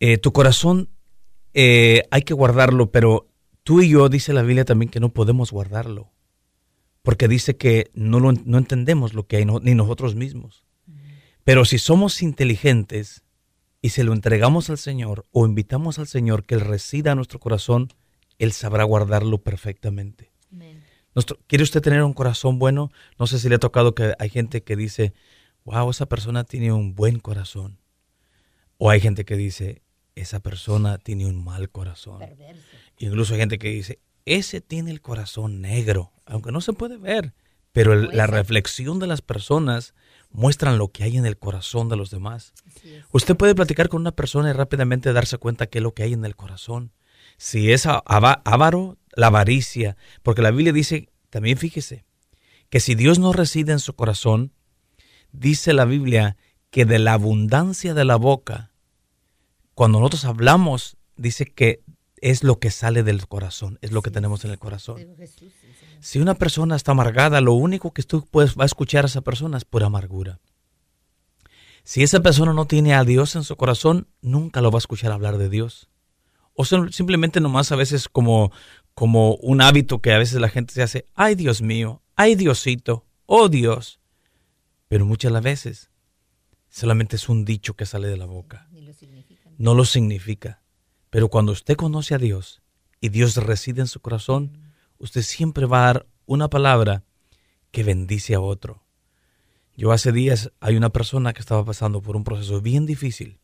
Eh, 0.00 0.18
tu 0.18 0.32
corazón 0.32 0.90
eh, 1.54 2.04
hay 2.10 2.22
que 2.22 2.34
guardarlo, 2.34 2.90
pero 2.90 3.28
tú 3.62 3.82
y 3.82 3.90
yo, 3.90 4.08
dice 4.08 4.32
la 4.32 4.42
Biblia 4.42 4.64
también, 4.64 4.90
que 4.90 5.00
no 5.00 5.10
podemos 5.10 5.52
guardarlo. 5.52 6.10
Porque 7.02 7.28
dice 7.28 7.56
que 7.56 7.90
no, 7.94 8.20
lo, 8.20 8.32
no 8.32 8.58
entendemos 8.58 9.14
lo 9.14 9.26
que 9.26 9.36
hay, 9.36 9.44
ni 9.44 9.74
nosotros 9.74 10.14
mismos. 10.14 10.64
Pero 11.44 11.64
si 11.64 11.78
somos 11.78 12.22
inteligentes 12.22 13.22
y 13.80 13.90
se 13.90 14.04
lo 14.04 14.12
entregamos 14.12 14.70
al 14.70 14.78
Señor 14.78 15.26
o 15.32 15.44
invitamos 15.46 15.98
al 15.98 16.06
Señor 16.06 16.44
que 16.44 16.54
Él 16.54 16.60
resida 16.60 17.12
en 17.12 17.16
nuestro 17.16 17.40
corazón, 17.40 17.88
Él 18.38 18.52
sabrá 18.52 18.84
guardarlo 18.84 19.38
perfectamente. 19.38 20.30
¿Quiere 21.46 21.64
usted 21.64 21.82
tener 21.82 22.02
un 22.02 22.14
corazón 22.14 22.58
bueno? 22.58 22.90
No 23.18 23.26
sé 23.26 23.38
si 23.38 23.48
le 23.48 23.56
ha 23.56 23.58
tocado 23.58 23.94
que 23.94 24.14
hay 24.18 24.30
gente 24.30 24.62
que 24.62 24.76
dice, 24.76 25.12
wow, 25.64 25.90
esa 25.90 26.06
persona 26.06 26.44
tiene 26.44 26.72
un 26.72 26.94
buen 26.94 27.18
corazón. 27.18 27.78
O 28.78 28.88
hay 28.90 29.00
gente 29.00 29.24
que 29.24 29.36
dice, 29.36 29.82
esa 30.14 30.40
persona 30.40 30.98
tiene 30.98 31.26
un 31.26 31.44
mal 31.44 31.70
corazón. 31.70 32.22
Incluso 32.98 33.34
hay 33.34 33.40
gente 33.40 33.58
que 33.58 33.68
dice, 33.68 34.00
ese 34.24 34.60
tiene 34.60 34.90
el 34.90 35.00
corazón 35.00 35.60
negro, 35.60 36.12
aunque 36.24 36.52
no 36.52 36.60
se 36.60 36.72
puede 36.72 36.96
ver. 36.96 37.34
Pero 37.72 37.94
la 37.94 38.26
reflexión 38.26 38.98
de 38.98 39.06
las 39.06 39.22
personas 39.22 39.94
muestran 40.30 40.78
lo 40.78 40.88
que 40.88 41.04
hay 41.04 41.16
en 41.16 41.26
el 41.26 41.38
corazón 41.38 41.88
de 41.88 41.96
los 41.96 42.10
demás. 42.10 42.52
Usted 43.12 43.36
puede 43.36 43.54
platicar 43.54 43.88
con 43.88 44.00
una 44.00 44.12
persona 44.12 44.50
y 44.50 44.52
rápidamente 44.52 45.12
darse 45.12 45.38
cuenta 45.38 45.66
qué 45.66 45.78
es 45.78 45.82
lo 45.82 45.94
que 45.94 46.02
hay 46.02 46.12
en 46.12 46.24
el 46.24 46.36
corazón. 46.36 46.92
Si 47.36 47.72
es 47.72 47.86
avaro, 47.86 48.98
la 49.14 49.26
avaricia, 49.28 49.96
porque 50.22 50.42
la 50.42 50.50
Biblia 50.50 50.72
dice, 50.72 51.08
también 51.30 51.58
fíjese, 51.58 52.04
que 52.70 52.80
si 52.80 52.94
Dios 52.94 53.18
no 53.18 53.32
reside 53.32 53.72
en 53.72 53.78
su 53.78 53.94
corazón, 53.94 54.52
dice 55.32 55.72
la 55.72 55.84
Biblia 55.84 56.36
que 56.70 56.84
de 56.84 56.98
la 56.98 57.14
abundancia 57.14 57.94
de 57.94 58.04
la 58.04 58.16
boca, 58.16 58.72
cuando 59.74 59.98
nosotros 59.98 60.24
hablamos, 60.24 60.96
dice 61.16 61.46
que 61.46 61.82
es 62.22 62.44
lo 62.44 62.58
que 62.60 62.70
sale 62.70 63.02
del 63.02 63.26
corazón, 63.26 63.78
es 63.82 63.90
lo 63.90 64.00
que 64.00 64.10
tenemos 64.10 64.44
en 64.44 64.52
el 64.52 64.58
corazón. 64.58 64.96
Si 66.00 66.20
una 66.20 66.34
persona 66.34 66.76
está 66.76 66.92
amargada, 66.92 67.40
lo 67.40 67.52
único 67.52 67.92
que 67.92 68.04
tú 68.04 68.24
puedes, 68.24 68.56
va 68.56 68.62
a 68.62 68.66
escuchar 68.66 69.04
a 69.04 69.08
esa 69.08 69.20
persona 69.20 69.58
es 69.58 69.64
pura 69.64 69.86
amargura. 69.86 70.40
Si 71.82 72.04
esa 72.04 72.20
persona 72.20 72.52
no 72.52 72.66
tiene 72.66 72.94
a 72.94 73.02
Dios 73.02 73.34
en 73.34 73.42
su 73.42 73.56
corazón, 73.56 74.06
nunca 74.22 74.60
lo 74.60 74.70
va 74.70 74.76
a 74.76 74.78
escuchar 74.78 75.10
hablar 75.10 75.36
de 75.36 75.48
Dios. 75.48 75.90
O 76.54 76.64
simplemente 76.64 77.40
nomás 77.40 77.72
a 77.72 77.76
veces 77.76 78.08
como, 78.08 78.52
como 78.94 79.34
un 79.36 79.60
hábito 79.60 80.00
que 80.00 80.12
a 80.12 80.18
veces 80.18 80.40
la 80.40 80.48
gente 80.48 80.74
se 80.74 80.82
hace, 80.82 81.08
ay 81.14 81.34
Dios 81.34 81.60
mío, 81.60 82.02
ay 82.14 82.36
Diosito, 82.36 83.04
oh 83.26 83.48
Dios. 83.48 84.00
Pero 84.86 85.06
muchas 85.06 85.32
las 85.32 85.42
veces 85.42 85.90
solamente 86.68 87.16
es 87.16 87.28
un 87.28 87.44
dicho 87.44 87.74
que 87.74 87.84
sale 87.84 88.06
de 88.06 88.16
la 88.16 88.26
boca. 88.26 88.68
No 89.58 89.74
lo 89.74 89.84
significa. 89.84 90.62
Pero 91.12 91.28
cuando 91.28 91.52
usted 91.52 91.76
conoce 91.76 92.14
a 92.14 92.18
Dios 92.18 92.62
y 92.98 93.10
Dios 93.10 93.36
reside 93.36 93.82
en 93.82 93.86
su 93.86 94.00
corazón, 94.00 94.72
usted 94.96 95.20
siempre 95.20 95.66
va 95.66 95.80
a 95.80 95.92
dar 95.92 96.06
una 96.24 96.48
palabra 96.48 97.04
que 97.70 97.82
bendice 97.82 98.34
a 98.34 98.40
otro. 98.40 98.82
Yo 99.76 99.92
hace 99.92 100.10
días 100.10 100.52
hay 100.58 100.74
una 100.74 100.88
persona 100.88 101.34
que 101.34 101.40
estaba 101.40 101.66
pasando 101.66 102.00
por 102.00 102.16
un 102.16 102.24
proceso 102.24 102.62
bien 102.62 102.86
difícil. 102.86 103.40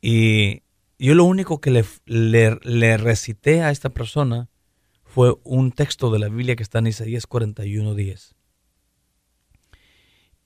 Y 0.00 0.62
yo 1.00 1.16
lo 1.16 1.24
único 1.24 1.60
que 1.60 1.84
le, 2.04 2.96
recité 2.96 3.62
a 3.62 3.72
esta 3.72 3.88
persona 3.88 4.48
fue 5.02 5.34
un 5.42 5.72
texto 5.72 6.12
de 6.12 6.20
la 6.20 6.28
Biblia 6.28 6.54
que 6.54 6.62
está 6.62 6.78
en 6.78 6.86
Isaías 6.86 7.28
41.10. 7.28 8.36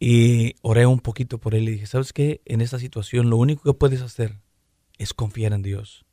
Y 0.01 0.55
oré 0.63 0.87
un 0.87 1.01
poquito 1.01 1.37
por 1.37 1.55
él 1.55 1.69
y 1.69 1.73
dije, 1.73 1.87
¿sabes 1.87 2.15
qué? 2.15 2.41
En 2.47 2.63
esta 2.63 2.79
situación 2.79 3.29
lo 3.29 3.37
único 3.37 3.65
que 3.65 3.79
puedes 3.79 4.01
hacer 4.01 4.41
es 4.99 5.15
confiar 5.15 5.53
en 5.53 5.63
Dios. 5.63 6.05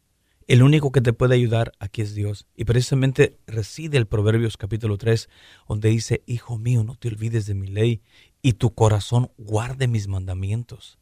El 0.47 0.61
único 0.61 0.91
que 0.91 1.01
te 1.01 1.11
puede 1.11 1.33
ayudar 1.35 1.71
aquí 1.79 2.01
es 2.03 2.13
Dios. 2.13 2.45
Y 2.55 2.65
precisamente 2.65 3.39
reside 3.47 3.97
el 3.97 4.05
Proverbios 4.05 4.57
capítulo 4.57 4.97
3, 4.97 5.27
donde 5.67 5.89
dice, 5.89 6.23
Hijo 6.27 6.59
mío, 6.59 6.83
no 6.83 6.95
te 6.95 7.07
olvides 7.07 7.47
de 7.47 7.55
mi 7.55 7.67
ley 7.67 8.01
y 8.43 8.53
tu 8.53 8.75
corazón 8.75 9.31
guarde 9.37 9.87
mis 9.87 10.07
mandamientos. 10.07 10.99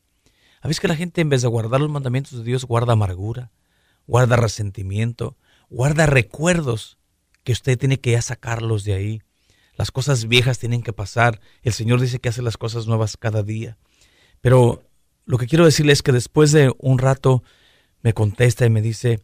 A 0.62 0.69
que 0.69 0.88
la 0.88 0.96
gente 0.96 1.19
en 1.19 1.28
vez 1.28 1.41
de 1.41 1.50
guardar 1.50 1.82
los 1.82 1.89
mandamientos 1.89 2.39
de 2.39 2.46
Dios 2.46 2.63
guarda 2.63 2.93
amargura, 2.93 3.52
guarda 4.08 4.38
resentimiento, 4.38 5.36
guarda 5.69 6.06
recuerdos 6.06 6.98
que 7.43 7.52
usted 7.52 7.78
tiene 7.78 8.00
que 8.00 8.12
ya 8.12 8.22
sacarlos 8.22 8.86
de 8.86 8.93
ahí. 8.93 9.22
Las 9.76 9.91
cosas 9.91 10.30
viejas 10.30 10.60
tienen 10.60 10.84
que 10.84 10.93
pasar. 10.93 11.41
El 11.63 11.74
Señor 11.74 12.00
dice 12.00 12.19
que 12.19 12.30
hace 12.30 12.41
las 12.41 12.56
cosas 12.56 12.88
nuevas 12.88 13.17
cada 13.17 13.43
día. 13.43 13.78
Pero 14.39 14.84
lo 15.26 15.38
que 15.38 15.48
quiero 15.48 15.65
decirle 15.65 15.91
es 15.91 16.02
que 16.02 16.13
después 16.13 16.54
de 16.54 16.74
un 16.78 16.98
rato 16.98 17.43
me 18.04 18.13
contesta 18.13 18.66
y 18.66 18.70
me 18.70 18.82
dice, 18.82 19.22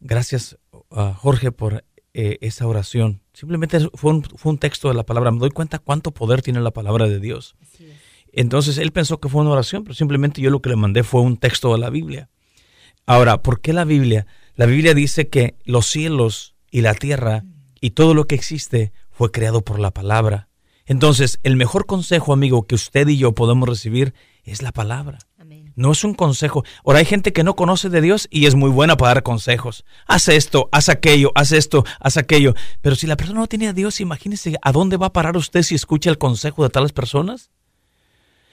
gracias 0.00 0.56
uh, 0.72 1.12
Jorge 1.12 1.52
por 1.52 1.84
eh, 2.14 2.38
esa 2.40 2.66
oración. 2.66 3.20
Simplemente 3.34 3.78
fue 3.94 4.12
un, 4.12 4.22
fue 4.22 4.52
un, 4.52 4.58
texto 4.58 4.88
de 4.88 4.94
la 4.94 5.04
palabra. 5.04 5.30
Me 5.30 5.38
doy 5.38 5.50
cuenta 5.50 5.78
cuánto 5.78 6.12
poder 6.12 6.40
tiene 6.40 6.60
la 6.60 6.70
palabra 6.70 7.06
de 7.06 7.20
Dios. 7.20 7.56
Entonces 8.32 8.78
él 8.78 8.92
pensó 8.92 9.18
que 9.18 9.28
fue 9.28 9.42
una 9.42 9.50
oración, 9.50 9.82
pero 9.84 9.94
simplemente 9.94 10.40
yo 10.40 10.50
lo 10.50 10.62
que 10.62 10.70
le 10.70 10.76
mandé 10.76 11.02
fue 11.02 11.20
un 11.20 11.36
texto 11.36 11.72
de 11.72 11.78
la 11.78 11.90
Biblia. 11.90 12.30
Ahora, 13.06 13.42
¿por 13.42 13.60
qué 13.60 13.72
la 13.72 13.84
Biblia? 13.84 14.26
La 14.54 14.66
Biblia 14.66 14.94
dice 14.94 15.28
que 15.28 15.56
los 15.64 15.86
cielos 15.86 16.54
y 16.70 16.82
la 16.82 16.94
tierra 16.94 17.44
y 17.80 17.90
todo 17.90 18.14
lo 18.14 18.26
que 18.26 18.36
existe 18.36 18.92
fue 19.10 19.32
creado 19.32 19.62
por 19.62 19.80
la 19.80 19.90
palabra. 19.90 20.48
Entonces, 20.86 21.40
el 21.42 21.56
mejor 21.56 21.86
consejo, 21.86 22.32
amigo, 22.32 22.66
que 22.66 22.74
usted 22.74 23.06
y 23.08 23.16
yo 23.16 23.32
podemos 23.32 23.68
recibir 23.68 24.14
es 24.44 24.62
la 24.62 24.72
palabra. 24.72 25.18
No 25.74 25.92
es 25.92 26.04
un 26.04 26.14
consejo. 26.14 26.64
Ahora 26.84 26.98
hay 26.98 27.04
gente 27.04 27.32
que 27.32 27.44
no 27.44 27.56
conoce 27.56 27.88
de 27.88 28.00
Dios 28.00 28.28
y 28.30 28.46
es 28.46 28.54
muy 28.54 28.70
buena 28.70 28.96
para 28.96 29.14
dar 29.14 29.22
consejos. 29.22 29.84
Haz 30.06 30.28
esto, 30.28 30.68
haz 30.72 30.88
aquello, 30.88 31.32
haz 31.34 31.52
esto, 31.52 31.84
haz 32.00 32.16
aquello. 32.16 32.54
Pero 32.82 32.96
si 32.96 33.06
la 33.06 33.16
persona 33.16 33.40
no 33.40 33.46
tiene 33.46 33.68
a 33.68 33.72
Dios, 33.72 34.00
imagínese 34.00 34.56
a 34.62 34.72
dónde 34.72 34.96
va 34.96 35.06
a 35.06 35.12
parar 35.12 35.36
usted 35.36 35.62
si 35.62 35.74
escucha 35.74 36.10
el 36.10 36.18
consejo 36.18 36.62
de 36.62 36.70
tales 36.70 36.92
personas. 36.92 37.50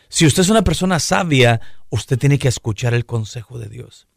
Si 0.10 0.26
usted 0.26 0.44
es 0.44 0.50
una 0.50 0.64
persona 0.64 1.00
sabia, 1.00 1.60
usted 1.90 2.18
tiene 2.18 2.40
que 2.40 2.48
escuchar 2.48 2.94
el 2.94 3.06
consejo 3.06 3.60
de 3.60 3.68
Dios. 3.68 4.08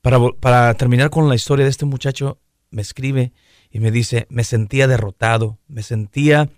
Para, 0.00 0.18
para 0.40 0.74
terminar 0.74 1.10
con 1.10 1.28
la 1.28 1.34
historia 1.34 1.64
de 1.64 1.70
este 1.70 1.84
muchacho, 1.84 2.40
me 2.70 2.82
escribe 2.82 3.32
y 3.70 3.80
me 3.80 3.90
dice, 3.90 4.26
me 4.30 4.44
sentía 4.44 4.86
derrotado, 4.86 5.58
me 5.68 5.82
sentía 5.82 6.48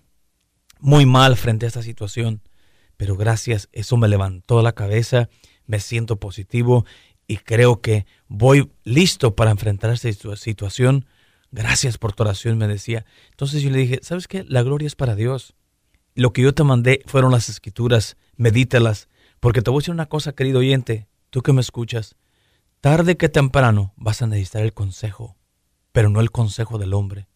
muy 0.79 1.05
mal 1.05 1.35
frente 1.35 1.65
a 1.65 1.67
esta 1.67 1.83
situación, 1.83 2.41
pero 3.01 3.17
gracias, 3.17 3.67
eso 3.71 3.97
me 3.97 4.07
levantó 4.07 4.61
la 4.61 4.73
cabeza 4.73 5.27
me 5.65 5.79
siento 5.79 6.17
positivo 6.17 6.85
y 7.25 7.37
creo 7.37 7.81
que 7.81 8.05
voy 8.27 8.71
listo 8.83 9.35
para 9.35 9.49
enfrentar 9.49 9.89
esta 9.89 10.11
situación. 10.35 11.07
Gracias 11.49 11.97
por 11.97 12.13
tu 12.13 12.21
oración, 12.21 12.59
me 12.59 12.67
decía. 12.67 13.03
Entonces 13.31 13.63
yo 13.63 13.71
le 13.71 13.79
dije, 13.79 13.99
¿sabes 14.03 14.27
qué? 14.27 14.43
La 14.43 14.61
gloria 14.61 14.85
es 14.85 14.95
para 14.95 15.15
Dios. 15.15 15.55
Lo 16.13 16.31
que 16.31 16.43
yo 16.43 16.53
te 16.53 16.63
mandé 16.63 17.01
fueron 17.07 17.31
las 17.31 17.49
escrituras, 17.49 18.17
medítelas, 18.35 19.09
porque 19.39 19.63
te 19.63 19.71
voy 19.71 19.79
a 19.79 19.81
decir 19.81 19.95
una 19.95 20.05
cosa, 20.05 20.33
querido 20.33 20.59
oyente, 20.59 21.07
tú 21.31 21.41
que 21.41 21.53
me 21.53 21.61
escuchas, 21.61 22.17
tarde 22.81 23.17
que 23.17 23.29
temprano 23.29 23.95
vas 23.97 24.21
a 24.21 24.27
necesitar 24.27 24.61
el 24.61 24.73
consejo, 24.73 25.37
pero 25.91 26.09
no 26.09 26.19
el 26.19 26.29
consejo 26.29 26.77
del 26.77 26.93
hombre, 26.93 27.27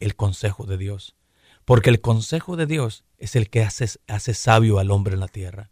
el 0.00 0.16
consejo 0.16 0.66
de 0.66 0.76
Dios. 0.76 1.14
Porque 1.64 1.90
el 1.90 2.00
consejo 2.00 2.56
de 2.56 2.66
Dios 2.66 3.04
es 3.18 3.36
el 3.36 3.48
que 3.48 3.62
hace, 3.62 3.88
hace 4.06 4.34
sabio 4.34 4.78
al 4.78 4.90
hombre 4.90 5.14
en 5.14 5.20
la 5.20 5.28
tierra. 5.28 5.70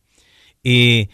Y 0.62 1.11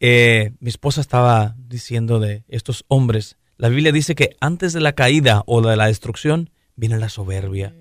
eh, 0.00 0.52
mi 0.60 0.68
esposa 0.68 1.00
estaba 1.00 1.54
diciendo 1.58 2.20
de 2.20 2.44
estos 2.48 2.84
hombres. 2.88 3.36
La 3.56 3.68
Biblia 3.68 3.92
dice 3.92 4.14
que 4.14 4.36
antes 4.40 4.72
de 4.72 4.80
la 4.80 4.94
caída 4.94 5.42
o 5.46 5.60
de 5.60 5.76
la 5.76 5.86
destrucción 5.86 6.50
viene 6.76 6.98
la 6.98 7.08
soberbia. 7.08 7.74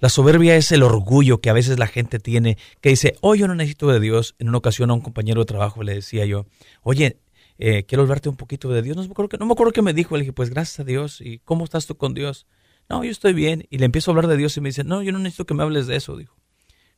La 0.00 0.08
soberbia 0.08 0.56
es 0.56 0.72
el 0.72 0.82
orgullo 0.82 1.40
que 1.40 1.48
a 1.48 1.54
veces 1.54 1.78
la 1.78 1.86
gente 1.86 2.18
tiene, 2.18 2.58
que 2.80 2.90
dice, 2.90 3.16
oh, 3.22 3.34
yo 3.34 3.48
no 3.48 3.54
necesito 3.54 3.88
de 3.88 4.00
Dios. 4.00 4.34
En 4.38 4.48
una 4.48 4.58
ocasión 4.58 4.90
a 4.90 4.94
un 4.94 5.00
compañero 5.00 5.40
de 5.40 5.46
trabajo 5.46 5.82
le 5.82 5.94
decía 5.94 6.26
yo, 6.26 6.46
oye, 6.82 7.18
eh, 7.58 7.84
quiero 7.84 8.02
hablarte 8.02 8.28
un 8.28 8.36
poquito 8.36 8.68
de 8.68 8.82
Dios. 8.82 8.96
No 8.96 9.02
me, 9.02 9.10
acuerdo 9.10 9.30
que, 9.30 9.38
no 9.38 9.46
me 9.46 9.52
acuerdo 9.52 9.82
me 9.82 9.94
dijo. 9.94 10.16
Le 10.16 10.22
dije, 10.22 10.32
pues 10.32 10.50
gracias 10.50 10.80
a 10.80 10.84
Dios. 10.84 11.20
¿Y 11.20 11.38
cómo 11.38 11.64
estás 11.64 11.86
tú 11.86 11.96
con 11.96 12.14
Dios? 12.14 12.46
No, 12.88 13.02
yo 13.04 13.10
estoy 13.10 13.32
bien. 13.32 13.66
Y 13.70 13.78
le 13.78 13.86
empiezo 13.86 14.10
a 14.10 14.12
hablar 14.12 14.28
de 14.28 14.36
Dios 14.36 14.56
y 14.56 14.60
me 14.60 14.68
dice, 14.68 14.84
no, 14.84 15.02
yo 15.02 15.12
no 15.12 15.18
necesito 15.18 15.46
que 15.46 15.54
me 15.54 15.62
hables 15.62 15.86
de 15.86 15.96
eso. 15.96 16.16
Dijo, 16.16 16.36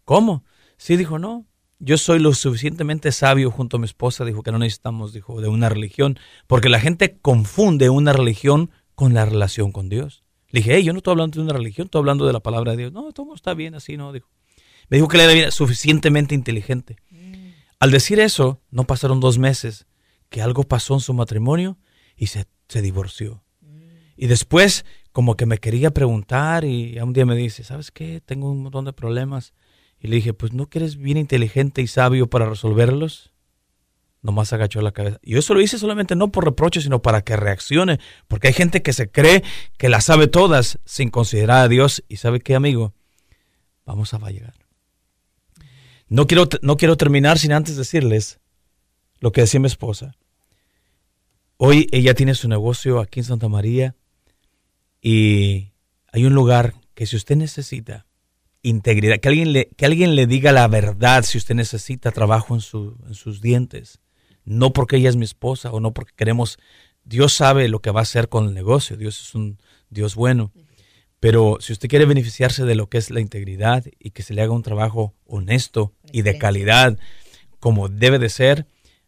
¿cómo? 0.04 0.44
Sí, 0.76 0.96
dijo, 0.96 1.18
no, 1.18 1.46
yo 1.78 1.96
soy 1.96 2.18
lo 2.18 2.34
suficientemente 2.34 3.12
sabio 3.12 3.50
junto 3.50 3.76
a 3.76 3.80
mi 3.80 3.86
esposa, 3.86 4.24
dijo 4.24 4.42
que 4.42 4.52
no 4.52 4.58
necesitamos, 4.58 5.12
dijo, 5.12 5.40
de 5.40 5.48
una 5.48 5.68
religión, 5.68 6.18
porque 6.46 6.68
la 6.68 6.80
gente 6.80 7.18
confunde 7.18 7.90
una 7.90 8.12
religión 8.12 8.70
con 8.94 9.14
la 9.14 9.24
relación 9.24 9.72
con 9.72 9.88
Dios. 9.88 10.24
Le 10.50 10.60
dije, 10.60 10.76
hey, 10.76 10.82
yo 10.82 10.92
no 10.92 10.98
estoy 10.98 11.12
hablando 11.12 11.36
de 11.36 11.42
una 11.42 11.52
religión, 11.52 11.86
estoy 11.86 12.00
hablando 12.00 12.26
de 12.26 12.32
la 12.32 12.40
palabra 12.40 12.72
de 12.72 12.78
Dios. 12.78 12.92
No, 12.92 13.12
todo 13.12 13.34
está 13.34 13.54
bien 13.54 13.74
así, 13.74 13.96
no, 13.96 14.12
dijo. 14.12 14.28
Me 14.88 14.96
dijo 14.96 15.08
que 15.08 15.22
él 15.22 15.30
era 15.30 15.50
suficientemente 15.50 16.34
inteligente. 16.34 16.96
Mm. 17.10 17.50
Al 17.78 17.90
decir 17.90 18.18
eso, 18.18 18.60
no 18.70 18.84
pasaron 18.84 19.20
dos 19.20 19.38
meses 19.38 19.86
que 20.30 20.42
algo 20.42 20.64
pasó 20.64 20.94
en 20.94 21.00
su 21.00 21.12
matrimonio 21.12 21.78
y 22.16 22.28
se, 22.28 22.46
se 22.68 22.80
divorció. 22.80 23.44
Mm. 23.60 23.76
Y 24.16 24.26
después, 24.26 24.86
como 25.12 25.36
que 25.36 25.46
me 25.46 25.58
quería 25.58 25.90
preguntar 25.90 26.64
y 26.64 26.98
un 27.00 27.12
día 27.12 27.26
me 27.26 27.36
dice, 27.36 27.64
¿sabes 27.64 27.90
qué? 27.90 28.20
Tengo 28.20 28.50
un 28.50 28.62
montón 28.62 28.84
de 28.84 28.92
problemas 28.92 29.54
y 29.98 30.08
le 30.08 30.16
dije, 30.16 30.34
pues 30.34 30.52
¿no 30.52 30.66
que 30.66 30.78
eres 30.78 30.96
bien 30.96 31.16
inteligente 31.16 31.82
y 31.82 31.86
sabio 31.86 32.28
para 32.28 32.48
resolverlos? 32.48 33.32
nomás 34.22 34.52
agachó 34.52 34.80
la 34.80 34.92
cabeza. 34.92 35.18
Y 35.22 35.36
eso 35.36 35.54
lo 35.54 35.60
hice 35.60 35.78
solamente 35.78 36.16
no 36.16 36.30
por 36.30 36.44
reproche, 36.44 36.80
sino 36.80 37.00
para 37.00 37.22
que 37.22 37.36
reaccione, 37.36 37.98
porque 38.26 38.48
hay 38.48 38.54
gente 38.54 38.82
que 38.82 38.92
se 38.92 39.10
cree 39.10 39.42
que 39.76 39.88
la 39.88 40.00
sabe 40.00 40.26
todas 40.26 40.78
sin 40.84 41.10
considerar 41.10 41.64
a 41.64 41.68
Dios. 41.68 42.04
¿Y 42.08 42.16
sabe 42.16 42.40
qué, 42.40 42.54
amigo? 42.54 42.94
Vamos 43.84 44.12
a 44.14 44.18
llegar. 44.30 44.54
No 46.08 46.26
quiero, 46.26 46.48
no 46.62 46.76
quiero 46.76 46.96
terminar 46.96 47.38
sin 47.38 47.52
antes 47.52 47.76
decirles 47.76 48.40
lo 49.20 49.32
que 49.32 49.42
decía 49.42 49.60
mi 49.60 49.66
esposa. 49.66 50.14
Hoy 51.56 51.88
ella 51.90 52.14
tiene 52.14 52.34
su 52.34 52.48
negocio 52.48 53.00
aquí 53.00 53.20
en 53.20 53.24
Santa 53.24 53.48
María 53.48 53.96
y 55.00 55.72
hay 56.12 56.24
un 56.24 56.34
lugar 56.34 56.74
que 56.94 57.06
si 57.06 57.16
usted 57.16 57.36
necesita 57.36 58.06
integridad, 58.62 59.20
que 59.20 59.28
alguien 59.28 59.52
le, 59.52 59.68
que 59.76 59.86
alguien 59.86 60.16
le 60.16 60.26
diga 60.26 60.52
la 60.52 60.66
verdad 60.68 61.24
si 61.24 61.38
usted 61.38 61.54
necesita 61.54 62.10
trabajo 62.10 62.54
en, 62.54 62.60
su, 62.60 62.96
en 63.06 63.14
sus 63.14 63.40
dientes, 63.40 64.00
no 64.44 64.72
porque 64.72 64.96
ella 64.96 65.08
es 65.08 65.16
mi 65.16 65.24
esposa 65.24 65.70
o 65.70 65.80
no 65.80 65.92
porque 65.92 66.12
queremos, 66.16 66.58
Dios 67.04 67.32
sabe 67.32 67.68
lo 67.68 67.80
que 67.80 67.90
va 67.90 68.00
a 68.00 68.02
hacer 68.02 68.28
con 68.28 68.48
el 68.48 68.54
negocio, 68.54 68.96
Dios 68.96 69.20
es 69.20 69.34
un 69.34 69.58
Dios 69.90 70.14
bueno, 70.14 70.52
pero 71.20 71.58
si 71.60 71.72
usted 71.72 71.88
quiere 71.88 72.04
beneficiarse 72.04 72.64
de 72.64 72.74
lo 72.74 72.88
que 72.88 72.98
es 72.98 73.10
la 73.10 73.20
integridad 73.20 73.84
y 73.98 74.10
que 74.10 74.22
se 74.22 74.34
le 74.34 74.42
haga 74.42 74.52
un 74.52 74.62
trabajo 74.62 75.14
honesto 75.26 75.94
y 76.12 76.22
de 76.22 76.38
calidad 76.38 76.98
como 77.58 77.88
debe 77.88 78.18
de 78.18 78.28
ser, 78.28 78.66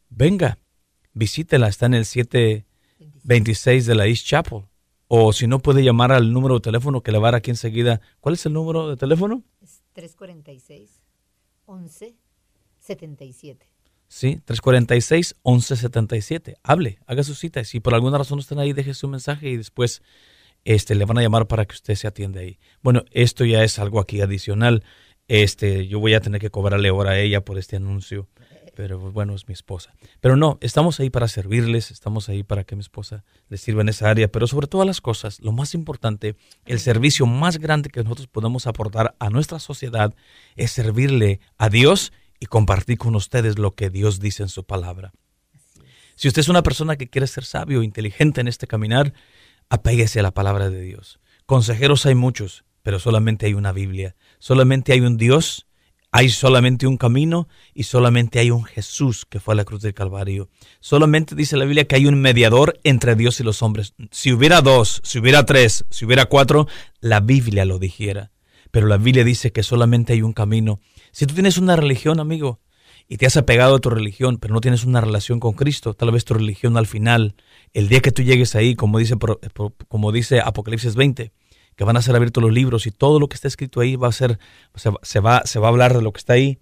venga, 0.08 0.58
visítela, 1.12 1.68
está 1.68 1.86
en 1.86 1.94
el 1.94 2.04
726 2.04 3.86
de 3.86 3.94
la 3.94 4.06
East 4.06 4.26
Chapel. 4.26 4.62
O 5.12 5.32
si 5.32 5.48
no, 5.48 5.58
puede 5.58 5.82
llamar 5.82 6.12
al 6.12 6.32
número 6.32 6.54
de 6.54 6.60
teléfono 6.60 7.02
que 7.02 7.10
le 7.10 7.18
va 7.18 7.26
a 7.26 7.32
dar 7.32 7.38
aquí 7.38 7.50
enseguida. 7.50 8.00
¿Cuál 8.20 8.36
es 8.36 8.46
el 8.46 8.52
número 8.52 8.88
de 8.88 8.96
teléfono? 8.96 9.42
Es 9.60 9.82
346 9.94 11.02
1177. 11.66 13.66
Sí, 14.06 14.40
346 14.44 15.34
1177. 15.44 16.58
Hable, 16.62 17.00
haga 17.06 17.24
su 17.24 17.34
cita. 17.34 17.64
Si 17.64 17.80
por 17.80 17.94
alguna 17.94 18.18
razón 18.18 18.36
no 18.36 18.40
están 18.40 18.60
ahí, 18.60 18.72
deje 18.72 18.94
su 18.94 19.08
mensaje 19.08 19.48
y 19.48 19.56
después 19.56 20.00
este, 20.64 20.94
le 20.94 21.04
van 21.06 21.18
a 21.18 21.22
llamar 21.22 21.48
para 21.48 21.64
que 21.64 21.74
usted 21.74 21.96
se 21.96 22.06
atienda 22.06 22.38
ahí. 22.38 22.60
Bueno, 22.80 23.02
esto 23.10 23.44
ya 23.44 23.64
es 23.64 23.80
algo 23.80 23.98
aquí 23.98 24.20
adicional. 24.20 24.84
Este, 25.26 25.88
yo 25.88 25.98
voy 25.98 26.14
a 26.14 26.20
tener 26.20 26.40
que 26.40 26.50
cobrarle 26.50 26.90
ahora 26.90 27.10
a 27.10 27.18
ella 27.18 27.44
por 27.44 27.58
este 27.58 27.74
anuncio 27.74 28.28
pero 28.80 28.98
bueno, 28.98 29.34
es 29.34 29.46
mi 29.46 29.52
esposa. 29.52 29.92
Pero 30.22 30.36
no, 30.36 30.56
estamos 30.62 31.00
ahí 31.00 31.10
para 31.10 31.28
servirles, 31.28 31.90
estamos 31.90 32.30
ahí 32.30 32.42
para 32.42 32.64
que 32.64 32.76
mi 32.76 32.80
esposa 32.80 33.24
les 33.50 33.60
sirva 33.60 33.82
en 33.82 33.90
esa 33.90 34.08
área, 34.08 34.32
pero 34.32 34.46
sobre 34.46 34.68
todas 34.68 34.86
las 34.86 35.02
cosas, 35.02 35.38
lo 35.40 35.52
más 35.52 35.74
importante, 35.74 36.34
el 36.64 36.80
servicio 36.80 37.26
más 37.26 37.58
grande 37.58 37.90
que 37.90 38.02
nosotros 38.02 38.26
podemos 38.26 38.66
aportar 38.66 39.14
a 39.18 39.28
nuestra 39.28 39.58
sociedad 39.58 40.14
es 40.56 40.70
servirle 40.70 41.40
a 41.58 41.68
Dios 41.68 42.14
y 42.40 42.46
compartir 42.46 42.96
con 42.96 43.14
ustedes 43.16 43.58
lo 43.58 43.72
que 43.72 43.90
Dios 43.90 44.18
dice 44.18 44.44
en 44.44 44.48
su 44.48 44.64
palabra. 44.64 45.12
Si 46.14 46.28
usted 46.28 46.40
es 46.40 46.48
una 46.48 46.62
persona 46.62 46.96
que 46.96 47.10
quiere 47.10 47.26
ser 47.26 47.44
sabio, 47.44 47.82
inteligente 47.82 48.40
en 48.40 48.48
este 48.48 48.66
caminar, 48.66 49.12
apéguese 49.68 50.20
a 50.20 50.22
la 50.22 50.30
palabra 50.30 50.70
de 50.70 50.80
Dios. 50.80 51.20
Consejeros 51.44 52.06
hay 52.06 52.14
muchos, 52.14 52.64
pero 52.82 52.98
solamente 52.98 53.44
hay 53.44 53.52
una 53.52 53.72
Biblia. 53.72 54.16
Solamente 54.38 54.94
hay 54.94 55.00
un 55.02 55.18
Dios 55.18 55.66
hay 56.12 56.28
solamente 56.28 56.86
un 56.86 56.96
camino 56.96 57.48
y 57.72 57.84
solamente 57.84 58.40
hay 58.40 58.50
un 58.50 58.64
Jesús 58.64 59.26
que 59.26 59.38
fue 59.38 59.54
a 59.54 59.56
la 59.56 59.64
cruz 59.64 59.82
del 59.82 59.94
Calvario. 59.94 60.48
Solamente 60.80 61.34
dice 61.34 61.56
la 61.56 61.64
Biblia 61.64 61.86
que 61.86 61.96
hay 61.96 62.06
un 62.06 62.20
mediador 62.20 62.78
entre 62.82 63.14
Dios 63.14 63.38
y 63.40 63.44
los 63.44 63.62
hombres. 63.62 63.94
Si 64.10 64.32
hubiera 64.32 64.60
dos, 64.60 65.00
si 65.04 65.20
hubiera 65.20 65.46
tres, 65.46 65.84
si 65.90 66.04
hubiera 66.04 66.26
cuatro, 66.26 66.66
la 67.00 67.20
Biblia 67.20 67.64
lo 67.64 67.78
dijera. 67.78 68.32
Pero 68.72 68.86
la 68.86 68.96
Biblia 68.96 69.24
dice 69.24 69.52
que 69.52 69.62
solamente 69.62 70.12
hay 70.12 70.22
un 70.22 70.32
camino. 70.32 70.80
Si 71.12 71.26
tú 71.26 71.34
tienes 71.34 71.58
una 71.58 71.76
religión, 71.76 72.18
amigo, 72.18 72.60
y 73.08 73.16
te 73.16 73.26
has 73.26 73.36
apegado 73.36 73.76
a 73.76 73.80
tu 73.80 73.90
religión, 73.90 74.38
pero 74.38 74.54
no 74.54 74.60
tienes 74.60 74.84
una 74.84 75.00
relación 75.00 75.40
con 75.40 75.54
Cristo, 75.54 75.94
tal 75.94 76.12
vez 76.12 76.24
tu 76.24 76.34
religión 76.34 76.76
al 76.76 76.86
final, 76.86 77.34
el 77.72 77.88
día 77.88 78.00
que 78.00 78.12
tú 78.12 78.22
llegues 78.22 78.54
ahí, 78.54 78.76
como 78.76 78.98
dice, 78.98 79.16
como 79.88 80.12
dice 80.12 80.40
Apocalipsis 80.40 80.94
20, 80.94 81.32
que 81.80 81.84
van 81.84 81.96
a 81.96 82.02
ser 82.02 82.14
abiertos 82.14 82.42
los 82.42 82.52
libros 82.52 82.86
y 82.86 82.90
todo 82.90 83.18
lo 83.18 83.26
que 83.26 83.36
está 83.36 83.48
escrito 83.48 83.80
ahí 83.80 83.96
va 83.96 84.06
a 84.06 84.12
ser, 84.12 84.38
se, 84.74 85.20
va, 85.20 85.46
se 85.46 85.58
va 85.58 85.68
a 85.68 85.70
hablar 85.70 85.94
de 85.94 86.02
lo 86.02 86.12
que 86.12 86.18
está 86.18 86.34
ahí. 86.34 86.58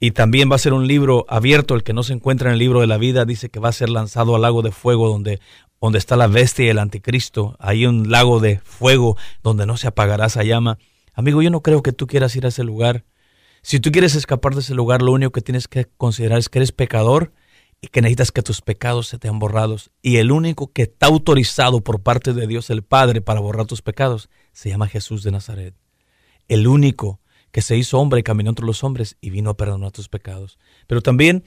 Y 0.00 0.10
también 0.10 0.50
va 0.50 0.56
a 0.56 0.58
ser 0.58 0.72
un 0.72 0.88
libro 0.88 1.24
abierto, 1.28 1.76
el 1.76 1.84
que 1.84 1.92
no 1.92 2.02
se 2.02 2.12
encuentra 2.12 2.48
en 2.48 2.54
el 2.54 2.58
libro 2.58 2.80
de 2.80 2.88
la 2.88 2.98
vida, 2.98 3.24
dice 3.24 3.50
que 3.50 3.60
va 3.60 3.68
a 3.68 3.72
ser 3.72 3.88
lanzado 3.88 4.34
al 4.34 4.42
lago 4.42 4.62
de 4.62 4.72
fuego 4.72 5.08
donde, 5.08 5.38
donde 5.80 6.00
está 6.00 6.16
la 6.16 6.26
bestia 6.26 6.64
y 6.64 6.68
el 6.70 6.80
anticristo. 6.80 7.54
Hay 7.60 7.86
un 7.86 8.10
lago 8.10 8.40
de 8.40 8.58
fuego 8.58 9.16
donde 9.44 9.64
no 9.64 9.76
se 9.76 9.86
apagará 9.86 10.26
esa 10.26 10.42
llama. 10.42 10.76
Amigo, 11.14 11.40
yo 11.40 11.50
no 11.50 11.60
creo 11.60 11.84
que 11.84 11.92
tú 11.92 12.08
quieras 12.08 12.34
ir 12.34 12.44
a 12.44 12.48
ese 12.48 12.64
lugar. 12.64 13.04
Si 13.62 13.78
tú 13.78 13.92
quieres 13.92 14.16
escapar 14.16 14.54
de 14.54 14.62
ese 14.62 14.74
lugar, 14.74 15.02
lo 15.02 15.12
único 15.12 15.30
que 15.30 15.42
tienes 15.42 15.68
que 15.68 15.86
considerar 15.96 16.40
es 16.40 16.48
que 16.48 16.58
eres 16.58 16.72
pecador 16.72 17.30
y 17.84 17.88
que 17.88 18.00
necesitas 18.00 18.30
que 18.30 18.42
tus 18.42 18.62
pecados 18.62 19.08
se 19.08 19.18
te 19.18 19.28
han 19.28 19.40
borrados. 19.40 19.90
Y 20.00 20.16
el 20.18 20.30
único 20.30 20.72
que 20.72 20.82
está 20.82 21.08
autorizado 21.08 21.82
por 21.82 22.00
parte 22.00 22.32
de 22.32 22.46
Dios 22.46 22.70
el 22.70 22.82
Padre 22.82 23.20
para 23.20 23.40
borrar 23.40 23.66
tus 23.66 23.82
pecados 23.82 24.30
se 24.52 24.70
llama 24.70 24.86
Jesús 24.86 25.24
de 25.24 25.32
Nazaret. 25.32 25.74
El 26.46 26.68
único 26.68 27.20
que 27.50 27.60
se 27.60 27.76
hizo 27.76 27.98
hombre 27.98 28.20
y 28.20 28.22
caminó 28.22 28.50
entre 28.50 28.64
los 28.64 28.84
hombres 28.84 29.16
y 29.20 29.30
vino 29.30 29.50
a 29.50 29.56
perdonar 29.56 29.90
tus 29.90 30.08
pecados. 30.08 30.58
Pero 30.86 31.02
también, 31.02 31.42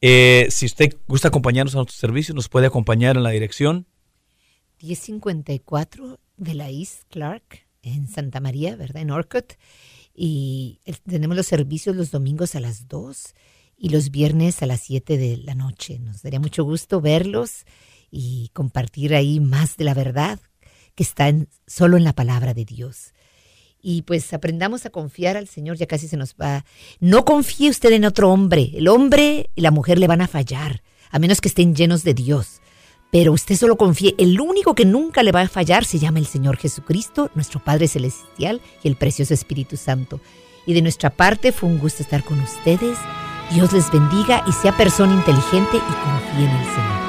eh, 0.00 0.48
si 0.50 0.64
usted 0.64 0.96
gusta 1.06 1.28
acompañarnos 1.28 1.74
a 1.74 1.78
nuestro 1.78 1.96
servicio, 1.98 2.34
nos 2.34 2.48
puede 2.48 2.66
acompañar 2.66 3.18
en 3.18 3.22
la 3.22 3.30
dirección 3.30 3.86
1054 4.82 6.18
de 6.38 6.54
la 6.54 6.70
East 6.70 7.02
Clark 7.10 7.66
en 7.82 8.08
Santa 8.08 8.40
María, 8.40 8.74
¿verdad? 8.74 9.02
En 9.02 9.10
Orcutt. 9.10 9.52
Y 10.14 10.80
tenemos 11.06 11.36
los 11.36 11.46
servicios 11.46 11.94
los 11.94 12.10
domingos 12.10 12.54
a 12.54 12.60
las 12.60 12.88
2 12.88 13.34
y 13.76 13.90
los 13.90 14.10
viernes 14.10 14.62
a 14.62 14.66
las 14.66 14.80
7 14.80 15.18
de 15.18 15.36
la 15.38 15.54
noche. 15.54 15.98
Nos 15.98 16.22
daría 16.22 16.40
mucho 16.40 16.64
gusto 16.64 17.00
verlos 17.00 17.64
y 18.10 18.50
compartir 18.52 19.14
ahí 19.14 19.40
más 19.40 19.76
de 19.76 19.84
la 19.84 19.94
verdad 19.94 20.38
que 20.94 21.02
está 21.02 21.28
en, 21.28 21.48
solo 21.66 21.96
en 21.96 22.04
la 22.04 22.12
palabra 22.12 22.54
de 22.54 22.64
Dios. 22.64 23.12
Y 23.82 24.02
pues 24.02 24.32
aprendamos 24.32 24.86
a 24.86 24.90
confiar 24.90 25.36
al 25.36 25.46
Señor, 25.46 25.76
ya 25.76 25.86
casi 25.86 26.08
se 26.08 26.16
nos 26.16 26.34
va. 26.34 26.64
No 27.00 27.24
confíe 27.24 27.68
usted 27.68 27.92
en 27.92 28.06
otro 28.06 28.32
hombre. 28.32 28.70
El 28.74 28.88
hombre 28.88 29.50
y 29.54 29.60
la 29.60 29.70
mujer 29.70 29.98
le 29.98 30.06
van 30.06 30.22
a 30.22 30.28
fallar, 30.28 30.82
a 31.10 31.18
menos 31.18 31.40
que 31.40 31.48
estén 31.48 31.74
llenos 31.74 32.02
de 32.02 32.14
Dios. 32.14 32.62
Pero 33.10 33.32
usted 33.32 33.56
solo 33.56 33.76
confíe, 33.76 34.14
el 34.18 34.40
único 34.40 34.74
que 34.74 34.84
nunca 34.86 35.22
le 35.22 35.32
va 35.32 35.42
a 35.42 35.48
fallar 35.48 35.84
se 35.84 35.98
llama 35.98 36.18
el 36.18 36.26
Señor 36.26 36.56
Jesucristo, 36.56 37.30
nuestro 37.34 37.62
Padre 37.62 37.86
Celestial 37.86 38.60
y 38.82 38.88
el 38.88 38.96
precioso 38.96 39.34
Espíritu 39.34 39.76
Santo. 39.76 40.20
Y 40.66 40.72
de 40.72 40.82
nuestra 40.82 41.10
parte 41.10 41.52
fue 41.52 41.68
un 41.68 41.78
gusto 41.78 42.02
estar 42.02 42.24
con 42.24 42.40
ustedes. 42.40 42.96
Dios 43.50 43.72
les 43.72 43.90
bendiga 43.90 44.42
y 44.46 44.52
sea 44.52 44.76
persona 44.76 45.12
inteligente 45.12 45.76
y 45.76 45.80
confíe 45.80 46.44
en 46.44 46.50
el 46.50 46.64
Señor. 46.66 47.03